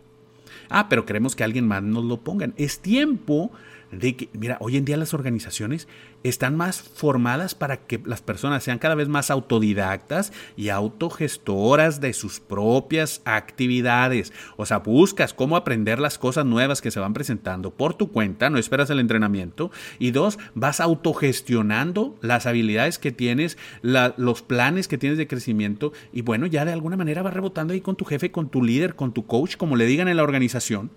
Ah, 0.70 0.90
pero 0.90 1.06
queremos 1.06 1.36
que 1.36 1.46
alguien 1.46 1.66
más 1.66 1.82
nos 1.82 2.04
lo 2.04 2.22
ponga. 2.22 2.50
Es 2.58 2.80
tiempo 2.80 3.52
de 3.92 4.16
que, 4.16 4.30
mira, 4.34 4.58
hoy 4.60 4.78
en 4.78 4.86
día 4.86 4.98
las 4.98 5.14
organizaciones 5.14 5.88
están 6.24 6.56
más 6.56 6.82
formadas 6.82 7.56
para 7.56 7.78
que 7.78 8.02
las 8.06 8.22
personas 8.22 8.64
sean 8.64 8.80
cada 8.80 8.96
vez 8.96 9.08
más 9.08 9.32
autodidactas 9.32 10.34
y 10.56 10.70
autogestoras 10.70 12.02
de 12.02 12.14
sus 12.14 12.40
propias 12.40 13.22
actividades. 13.26 14.34
O 14.58 14.66
sea, 14.66 14.80
buscas 14.80 15.34
cómo 15.34 15.56
aprender 15.56 16.00
las 16.00 16.18
cosas 16.18 16.46
nuevas 16.46 16.82
que 16.82 16.92
se 16.92 17.00
van 17.00 17.14
presentando 17.14 17.72
por 17.72 17.94
tu 17.94 18.12
cuenta, 18.12 18.50
no 18.50 18.58
esperas 18.58 18.90
el 18.90 19.00
entrenamiento. 19.00 19.72
Y 20.00 20.12
dos, 20.12 20.38
vas 20.54 20.80
autogestionando 20.80 22.18
las 22.22 22.46
habilidades 22.46 23.00
que 23.00 23.12
tienes, 23.12 23.58
los 23.82 24.42
planes 24.42 24.88
que 24.88 24.98
tienes 24.98 25.18
de 25.18 25.28
crecimiento. 25.28 25.94
Y 26.12 26.22
bueno, 26.22 26.46
ya 26.46 26.66
de 26.66 26.74
alguna 26.74 26.98
manera 26.98 27.22
vas 27.22 27.34
rebotando 27.34 27.74
ahí 27.74 27.82
con 27.82 27.96
tu 27.96 28.06
jefe, 28.06 28.32
con 28.32 28.50
tu 28.50 28.64
líder, 28.64 28.96
con 28.96 29.14
tu 29.14 29.26
coach, 29.26 29.56
como 29.56 29.76
le 29.76 29.86
digan 29.86 30.08
en 30.08 30.18
la 30.18 30.24
organización, 30.24 30.92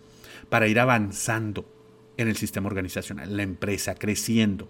para 0.48 0.66
ir 0.66 0.80
avanzando 0.80 1.64
en 2.22 2.28
el 2.28 2.36
sistema 2.36 2.68
organizacional, 2.68 3.36
la 3.36 3.42
empresa, 3.42 3.94
creciendo. 3.94 4.68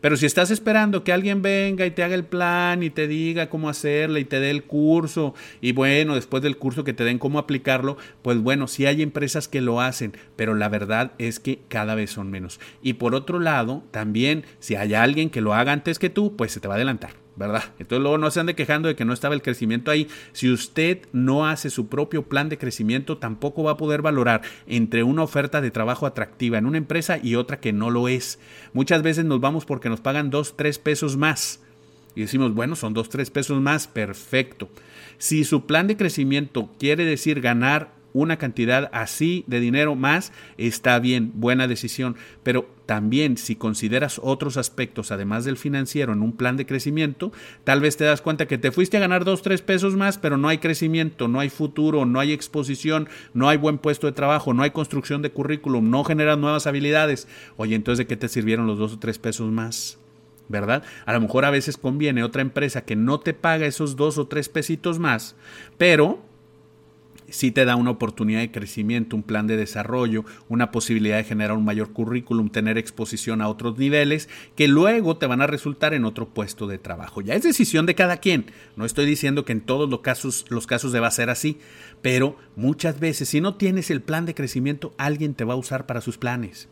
Pero 0.00 0.16
si 0.16 0.24
estás 0.24 0.50
esperando 0.50 1.04
que 1.04 1.12
alguien 1.12 1.42
venga 1.42 1.84
y 1.84 1.90
te 1.90 2.02
haga 2.02 2.14
el 2.14 2.24
plan 2.24 2.82
y 2.82 2.88
te 2.88 3.06
diga 3.06 3.50
cómo 3.50 3.68
hacerle 3.68 4.20
y 4.20 4.24
te 4.24 4.40
dé 4.40 4.50
el 4.50 4.64
curso 4.64 5.34
y 5.60 5.72
bueno, 5.72 6.14
después 6.14 6.42
del 6.42 6.56
curso 6.56 6.84
que 6.84 6.94
te 6.94 7.04
den 7.04 7.18
cómo 7.18 7.38
aplicarlo, 7.38 7.98
pues 8.22 8.38
bueno, 8.38 8.66
sí 8.66 8.86
hay 8.86 9.02
empresas 9.02 9.46
que 9.46 9.60
lo 9.60 9.80
hacen, 9.80 10.16
pero 10.36 10.54
la 10.54 10.70
verdad 10.70 11.12
es 11.18 11.38
que 11.38 11.60
cada 11.68 11.94
vez 11.94 12.10
son 12.10 12.30
menos. 12.30 12.60
Y 12.82 12.94
por 12.94 13.14
otro 13.14 13.40
lado, 13.40 13.84
también 13.90 14.44
si 14.58 14.74
hay 14.74 14.94
alguien 14.94 15.28
que 15.28 15.42
lo 15.42 15.52
haga 15.52 15.72
antes 15.72 15.98
que 15.98 16.08
tú, 16.08 16.34
pues 16.34 16.52
se 16.52 16.60
te 16.60 16.68
va 16.68 16.74
a 16.74 16.76
adelantar 16.76 17.19
¿verdad? 17.36 17.64
Entonces 17.78 18.02
luego 18.02 18.18
no 18.18 18.30
se 18.30 18.40
ande 18.40 18.54
quejando 18.54 18.88
de 18.88 18.96
que 18.96 19.04
no 19.04 19.12
estaba 19.12 19.34
el 19.34 19.42
crecimiento 19.42 19.90
ahí. 19.90 20.08
Si 20.32 20.50
usted 20.50 21.06
no 21.12 21.46
hace 21.46 21.70
su 21.70 21.88
propio 21.88 22.22
plan 22.24 22.48
de 22.48 22.58
crecimiento, 22.58 23.18
tampoco 23.18 23.62
va 23.62 23.72
a 23.72 23.76
poder 23.76 24.02
valorar 24.02 24.42
entre 24.66 25.02
una 25.02 25.22
oferta 25.22 25.60
de 25.60 25.70
trabajo 25.70 26.06
atractiva 26.06 26.58
en 26.58 26.66
una 26.66 26.78
empresa 26.78 27.18
y 27.22 27.36
otra 27.36 27.60
que 27.60 27.72
no 27.72 27.90
lo 27.90 28.08
es. 28.08 28.38
Muchas 28.72 29.02
veces 29.02 29.24
nos 29.24 29.40
vamos 29.40 29.64
porque 29.64 29.88
nos 29.88 30.00
pagan 30.00 30.30
dos, 30.30 30.56
tres 30.56 30.78
pesos 30.78 31.16
más. 31.16 31.60
Y 32.14 32.22
decimos, 32.22 32.54
bueno, 32.54 32.76
son 32.76 32.92
dos, 32.92 33.08
tres 33.08 33.30
pesos 33.30 33.60
más, 33.60 33.86
perfecto. 33.86 34.68
Si 35.18 35.44
su 35.44 35.66
plan 35.66 35.86
de 35.86 35.96
crecimiento 35.96 36.70
quiere 36.78 37.04
decir 37.04 37.40
ganar 37.40 37.99
una 38.12 38.36
cantidad 38.36 38.90
así 38.92 39.44
de 39.46 39.60
dinero 39.60 39.94
más, 39.94 40.32
está 40.58 40.98
bien, 40.98 41.32
buena 41.34 41.68
decisión. 41.68 42.16
Pero 42.42 42.68
también 42.86 43.36
si 43.36 43.54
consideras 43.54 44.20
otros 44.22 44.56
aspectos, 44.56 45.12
además 45.12 45.44
del 45.44 45.56
financiero, 45.56 46.12
en 46.12 46.22
un 46.22 46.32
plan 46.32 46.56
de 46.56 46.66
crecimiento, 46.66 47.32
tal 47.64 47.80
vez 47.80 47.96
te 47.96 48.04
das 48.04 48.20
cuenta 48.20 48.46
que 48.46 48.58
te 48.58 48.72
fuiste 48.72 48.96
a 48.96 49.00
ganar 49.00 49.24
dos, 49.24 49.42
tres 49.42 49.62
pesos 49.62 49.94
más, 49.94 50.18
pero 50.18 50.36
no 50.36 50.48
hay 50.48 50.58
crecimiento, 50.58 51.28
no 51.28 51.40
hay 51.40 51.50
futuro, 51.50 52.04
no 52.04 52.18
hay 52.18 52.32
exposición, 52.32 53.08
no 53.32 53.48
hay 53.48 53.58
buen 53.58 53.78
puesto 53.78 54.06
de 54.06 54.12
trabajo, 54.12 54.54
no 54.54 54.62
hay 54.62 54.70
construcción 54.70 55.22
de 55.22 55.30
currículum, 55.30 55.90
no 55.90 56.04
generas 56.04 56.38
nuevas 56.38 56.66
habilidades. 56.66 57.28
Oye, 57.56 57.76
entonces 57.76 57.98
¿de 57.98 58.06
qué 58.06 58.16
te 58.16 58.28
sirvieron 58.28 58.66
los 58.66 58.78
dos 58.78 58.94
o 58.94 58.98
tres 58.98 59.18
pesos 59.18 59.50
más? 59.50 59.98
¿verdad? 60.48 60.82
A 61.06 61.12
lo 61.12 61.20
mejor 61.20 61.44
a 61.44 61.50
veces 61.50 61.76
conviene 61.76 62.24
otra 62.24 62.42
empresa 62.42 62.84
que 62.84 62.96
no 62.96 63.20
te 63.20 63.34
paga 63.34 63.66
esos 63.66 63.94
dos 63.94 64.18
o 64.18 64.26
tres 64.26 64.48
pesitos 64.48 64.98
más, 64.98 65.36
pero 65.78 66.20
sí 67.30 67.50
te 67.50 67.64
da 67.64 67.76
una 67.76 67.90
oportunidad 67.90 68.40
de 68.40 68.50
crecimiento, 68.50 69.16
un 69.16 69.22
plan 69.22 69.46
de 69.46 69.56
desarrollo, 69.56 70.24
una 70.48 70.70
posibilidad 70.70 71.16
de 71.16 71.24
generar 71.24 71.56
un 71.56 71.64
mayor 71.64 71.92
currículum, 71.92 72.48
tener 72.48 72.78
exposición 72.78 73.40
a 73.40 73.48
otros 73.48 73.78
niveles 73.78 74.28
que 74.56 74.68
luego 74.68 75.16
te 75.16 75.26
van 75.26 75.42
a 75.42 75.46
resultar 75.46 75.94
en 75.94 76.04
otro 76.04 76.28
puesto 76.28 76.66
de 76.66 76.78
trabajo. 76.78 77.20
Ya 77.20 77.34
es 77.34 77.42
decisión 77.42 77.86
de 77.86 77.94
cada 77.94 78.18
quien. 78.18 78.46
No 78.76 78.84
estoy 78.84 79.06
diciendo 79.06 79.44
que 79.44 79.52
en 79.52 79.60
todos 79.60 79.88
los 79.88 80.00
casos, 80.00 80.44
los 80.48 80.66
casos 80.66 80.92
deba 80.92 81.10
ser 81.10 81.30
así, 81.30 81.58
pero 82.02 82.36
muchas 82.56 83.00
veces 83.00 83.28
si 83.28 83.40
no 83.40 83.54
tienes 83.56 83.90
el 83.90 84.02
plan 84.02 84.26
de 84.26 84.34
crecimiento, 84.34 84.92
alguien 84.98 85.34
te 85.34 85.44
va 85.44 85.54
a 85.54 85.58
usar 85.58 85.86
para 85.86 86.00
sus 86.00 86.18
planes. 86.18 86.68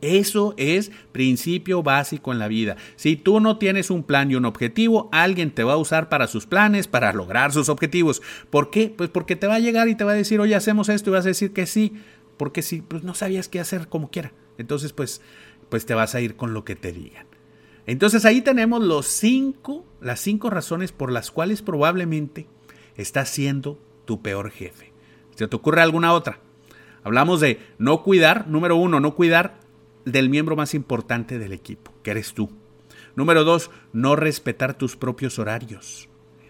Eso 0.00 0.54
es 0.56 0.90
principio 1.12 1.82
básico 1.82 2.32
en 2.32 2.38
la 2.38 2.48
vida. 2.48 2.76
Si 2.96 3.16
tú 3.16 3.40
no 3.40 3.58
tienes 3.58 3.90
un 3.90 4.02
plan 4.02 4.30
y 4.30 4.34
un 4.34 4.46
objetivo, 4.46 5.08
alguien 5.12 5.50
te 5.50 5.64
va 5.64 5.74
a 5.74 5.78
usar 5.78 6.08
para 6.08 6.26
sus 6.26 6.46
planes, 6.46 6.88
para 6.88 7.12
lograr 7.12 7.52
sus 7.52 7.68
objetivos. 7.68 8.22
¿Por 8.48 8.70
qué? 8.70 8.92
Pues 8.96 9.10
porque 9.10 9.36
te 9.36 9.46
va 9.46 9.56
a 9.56 9.60
llegar 9.60 9.88
y 9.88 9.94
te 9.94 10.04
va 10.04 10.12
a 10.12 10.16
decir, 10.16 10.40
oye, 10.40 10.54
hacemos 10.54 10.88
esto 10.88 11.10
y 11.10 11.12
vas 11.12 11.26
a 11.26 11.28
decir 11.28 11.52
que 11.52 11.66
sí, 11.66 11.94
porque 12.36 12.62
si 12.62 12.80
pues 12.80 13.02
no 13.02 13.14
sabías 13.14 13.48
qué 13.48 13.60
hacer 13.60 13.88
como 13.88 14.10
quiera. 14.10 14.32
Entonces, 14.56 14.92
pues, 14.92 15.20
pues 15.68 15.84
te 15.84 15.94
vas 15.94 16.14
a 16.14 16.20
ir 16.20 16.36
con 16.36 16.54
lo 16.54 16.64
que 16.64 16.76
te 16.76 16.92
digan. 16.92 17.26
Entonces 17.86 18.24
ahí 18.24 18.40
tenemos 18.40 18.82
los 18.82 19.06
cinco, 19.06 19.84
las 20.00 20.20
cinco 20.20 20.48
razones 20.48 20.92
por 20.92 21.10
las 21.10 21.30
cuales 21.30 21.60
probablemente 21.60 22.46
estás 22.96 23.28
siendo 23.28 23.78
tu 24.04 24.22
peor 24.22 24.50
jefe. 24.50 24.92
¿Se 25.34 25.48
te 25.48 25.56
ocurre 25.56 25.82
alguna 25.82 26.12
otra? 26.12 26.40
Hablamos 27.02 27.40
de 27.40 27.58
no 27.78 28.02
cuidar, 28.02 28.46
número 28.46 28.76
uno, 28.76 29.00
no 29.00 29.14
cuidar 29.14 29.58
del 30.12 30.28
miembro 30.28 30.56
más 30.56 30.74
importante 30.74 31.38
del 31.38 31.52
equipo, 31.52 31.92
que 32.02 32.10
eres 32.12 32.34
tú. 32.34 32.50
Número 33.16 33.44
dos, 33.44 33.70
no 33.92 34.16
respetar 34.16 34.74
tus 34.74 34.96
propios 34.96 35.38
horarios. 35.38 36.08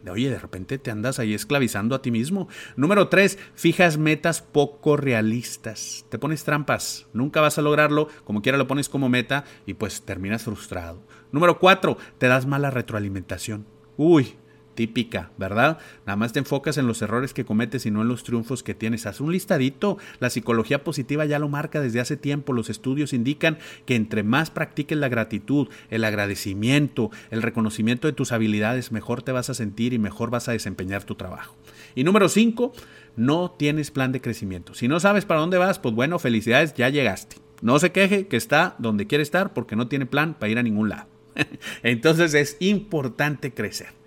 Oye, 0.09 0.31
de 0.31 0.39
repente 0.39 0.79
te 0.79 0.91
andas 0.91 1.19
ahí 1.19 1.35
esclavizando 1.35 1.95
a 1.95 2.01
ti 2.01 2.11
mismo. 2.11 2.49
Número 2.77 3.09
tres, 3.09 3.39
fijas 3.55 3.99
metas 3.99 4.41
poco 4.41 4.97
realistas. 4.97 6.07
Te 6.09 6.19
pones 6.19 6.45
trampas. 6.45 7.07
Nunca 7.13 7.41
vas 7.41 7.59
a 7.59 7.63
lograrlo. 7.63 8.09
Como 8.25 8.41
quiera 8.41 8.57
lo 8.57 8.67
pones 8.67 8.89
como 8.89 9.09
meta 9.09 9.45
y 9.67 9.75
pues 9.75 10.03
terminas 10.03 10.45
frustrado. 10.45 11.03
Número 11.33 11.59
cuatro, 11.59 11.99
te 12.19 12.29
das 12.29 12.47
mala 12.47 12.71
retroalimentación. 12.71 13.67
Uy, 13.97 14.37
típica, 14.81 15.31
¿verdad? 15.37 15.77
Nada 16.07 16.17
más 16.17 16.33
te 16.33 16.39
enfocas 16.39 16.79
en 16.79 16.87
los 16.87 17.03
errores 17.03 17.35
que 17.35 17.45
cometes 17.45 17.85
y 17.85 17.91
no 17.91 18.01
en 18.01 18.09
los 18.09 18.25
triunfos 18.25 18.63
que 18.63 18.73
tienes. 18.73 19.05
Haz 19.05 19.21
un 19.21 19.31
listadito. 19.31 19.99
La 20.21 20.31
psicología 20.31 20.85
positiva 20.85 21.27
ya 21.27 21.39
lo 21.39 21.51
marca 21.51 21.83
desde 21.83 22.01
hace 22.01 22.17
tiempo. 22.17 22.55
Los 22.55 22.71
estudios 22.71 23.13
indican 23.13 23.59
que 23.85 23.95
entre 23.95 24.23
más 24.23 24.51
practiques 24.51 24.97
la 24.97 25.11
gratitud, 25.11 25.69
el 25.91 26.03
agradecimiento, 26.03 27.11
el 27.31 27.43
reconocimiento 27.43 28.09
de 28.09 28.15
tus 28.15 28.33
habilidades, 28.33 28.91
mejor 28.91 29.21
te 29.21 29.33
vas 29.33 29.51
a 29.51 29.55
sentir 29.55 29.93
y 29.93 29.99
mejor 29.99 30.31
vas 30.31 30.49
a 30.49 30.53
desempeñar 30.53 31.05
tu 31.05 31.15
trabajo. 31.15 31.57
Y 31.95 32.03
número 32.03 32.31
cinco, 32.31 32.73
no 33.17 33.51
tienes 33.51 33.91
plan 33.91 34.13
de 34.13 34.23
crecimiento. 34.23 34.73
Si 34.73 34.89
no 34.89 34.99
sabes 34.99 35.27
para 35.27 35.41
dónde 35.41 35.59
vas, 35.59 35.79
pues 35.79 35.95
bueno, 35.95 36.19
felicidades, 36.19 36.73
ya 36.73 36.89
llegaste. 36.89 37.37
No 37.61 37.79
se 37.79 37.93
queje 37.93 38.29
que 38.29 38.39
está 38.39 38.77
donde 38.79 39.07
quiere 39.07 39.21
estar 39.21 39.53
porque 39.53 39.77
no 39.77 39.89
tiene 39.89 40.07
plan 40.07 40.33
para 40.33 40.51
ir 40.51 40.59
a 40.59 40.63
ningún 40.63 40.89
lado. 40.89 41.07
Entonces 41.83 42.33
es 42.33 42.57
importante 42.61 43.53
crecer. 43.53 44.01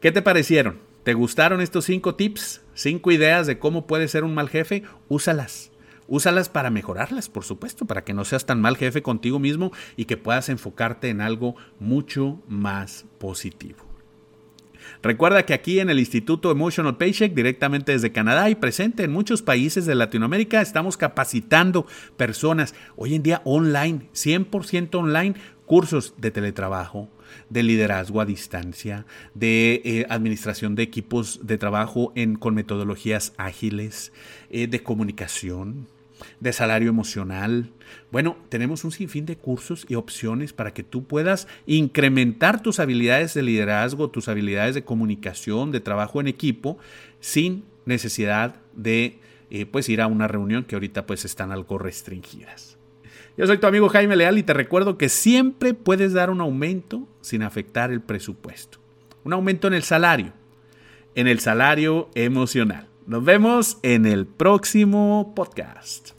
¿Qué 0.00 0.12
te 0.12 0.22
parecieron? 0.22 0.78
¿Te 1.02 1.12
gustaron 1.12 1.60
estos 1.60 1.84
cinco 1.84 2.14
tips? 2.14 2.62
¿Cinco 2.72 3.10
ideas 3.10 3.46
de 3.46 3.58
cómo 3.58 3.86
puedes 3.86 4.10
ser 4.10 4.24
un 4.24 4.34
mal 4.34 4.48
jefe? 4.48 4.82
Úsalas. 5.08 5.72
Úsalas 6.08 6.48
para 6.48 6.70
mejorarlas, 6.70 7.28
por 7.28 7.44
supuesto, 7.44 7.84
para 7.84 8.02
que 8.02 8.14
no 8.14 8.24
seas 8.24 8.46
tan 8.46 8.62
mal 8.62 8.78
jefe 8.78 9.02
contigo 9.02 9.38
mismo 9.38 9.72
y 9.96 10.06
que 10.06 10.16
puedas 10.16 10.48
enfocarte 10.48 11.10
en 11.10 11.20
algo 11.20 11.54
mucho 11.78 12.40
más 12.48 13.04
positivo. 13.18 13.84
Recuerda 15.02 15.44
que 15.44 15.52
aquí 15.52 15.80
en 15.80 15.90
el 15.90 15.98
Instituto 15.98 16.50
Emotional 16.50 16.96
Paycheck, 16.96 17.34
directamente 17.34 17.92
desde 17.92 18.10
Canadá 18.10 18.48
y 18.48 18.54
presente 18.54 19.04
en 19.04 19.12
muchos 19.12 19.42
países 19.42 19.84
de 19.84 19.94
Latinoamérica, 19.94 20.62
estamos 20.62 20.96
capacitando 20.96 21.86
personas 22.16 22.74
hoy 22.96 23.16
en 23.16 23.22
día 23.22 23.42
online, 23.44 24.08
100% 24.14 24.94
online, 24.94 25.34
cursos 25.66 26.14
de 26.16 26.30
teletrabajo, 26.30 27.10
de 27.48 27.62
liderazgo 27.62 28.20
a 28.20 28.26
distancia, 28.26 29.06
de 29.34 29.82
eh, 29.84 30.06
administración 30.08 30.74
de 30.74 30.82
equipos 30.82 31.40
de 31.42 31.58
trabajo 31.58 32.12
con 32.38 32.54
metodologías 32.54 33.32
ágiles, 33.36 34.12
eh, 34.50 34.66
de 34.66 34.82
comunicación, 34.82 35.86
de 36.40 36.52
salario 36.52 36.88
emocional. 36.88 37.70
Bueno, 38.10 38.36
tenemos 38.48 38.84
un 38.84 38.92
sinfín 38.92 39.26
de 39.26 39.36
cursos 39.36 39.86
y 39.88 39.94
opciones 39.94 40.52
para 40.52 40.72
que 40.72 40.82
tú 40.82 41.04
puedas 41.04 41.48
incrementar 41.66 42.62
tus 42.62 42.80
habilidades 42.80 43.34
de 43.34 43.42
liderazgo, 43.42 44.10
tus 44.10 44.28
habilidades 44.28 44.74
de 44.74 44.84
comunicación, 44.84 45.72
de 45.72 45.80
trabajo 45.80 46.20
en 46.20 46.28
equipo, 46.28 46.78
sin 47.20 47.64
necesidad 47.84 48.56
de 48.74 49.18
eh, 49.50 49.66
pues 49.66 49.88
ir 49.88 50.00
a 50.00 50.06
una 50.06 50.28
reunión 50.28 50.64
que 50.64 50.76
ahorita 50.76 51.06
pues 51.06 51.24
están 51.24 51.52
algo 51.52 51.78
restringidas. 51.78 52.79
Yo 53.40 53.46
soy 53.46 53.56
tu 53.56 53.66
amigo 53.66 53.88
Jaime 53.88 54.16
Leal 54.16 54.36
y 54.36 54.42
te 54.42 54.52
recuerdo 54.52 54.98
que 54.98 55.08
siempre 55.08 55.72
puedes 55.72 56.12
dar 56.12 56.28
un 56.28 56.42
aumento 56.42 57.08
sin 57.22 57.42
afectar 57.42 57.90
el 57.90 58.02
presupuesto. 58.02 58.80
Un 59.24 59.32
aumento 59.32 59.66
en 59.66 59.72
el 59.72 59.82
salario, 59.82 60.34
en 61.14 61.26
el 61.26 61.40
salario 61.40 62.10
emocional. 62.14 62.88
Nos 63.06 63.24
vemos 63.24 63.78
en 63.82 64.04
el 64.04 64.26
próximo 64.26 65.32
podcast. 65.34 66.10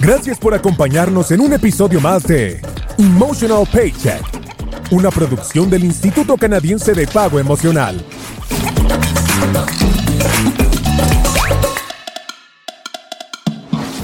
Gracias 0.00 0.38
por 0.38 0.54
acompañarnos 0.54 1.32
en 1.32 1.40
un 1.40 1.52
episodio 1.52 2.00
más 2.00 2.22
de 2.28 2.60
Emotional 2.96 3.64
Paycheck, 3.72 4.22
una 4.92 5.10
producción 5.10 5.68
del 5.68 5.82
Instituto 5.82 6.36
Canadiense 6.36 6.94
de 6.94 7.08
Pago 7.08 7.40
Emocional. 7.40 8.00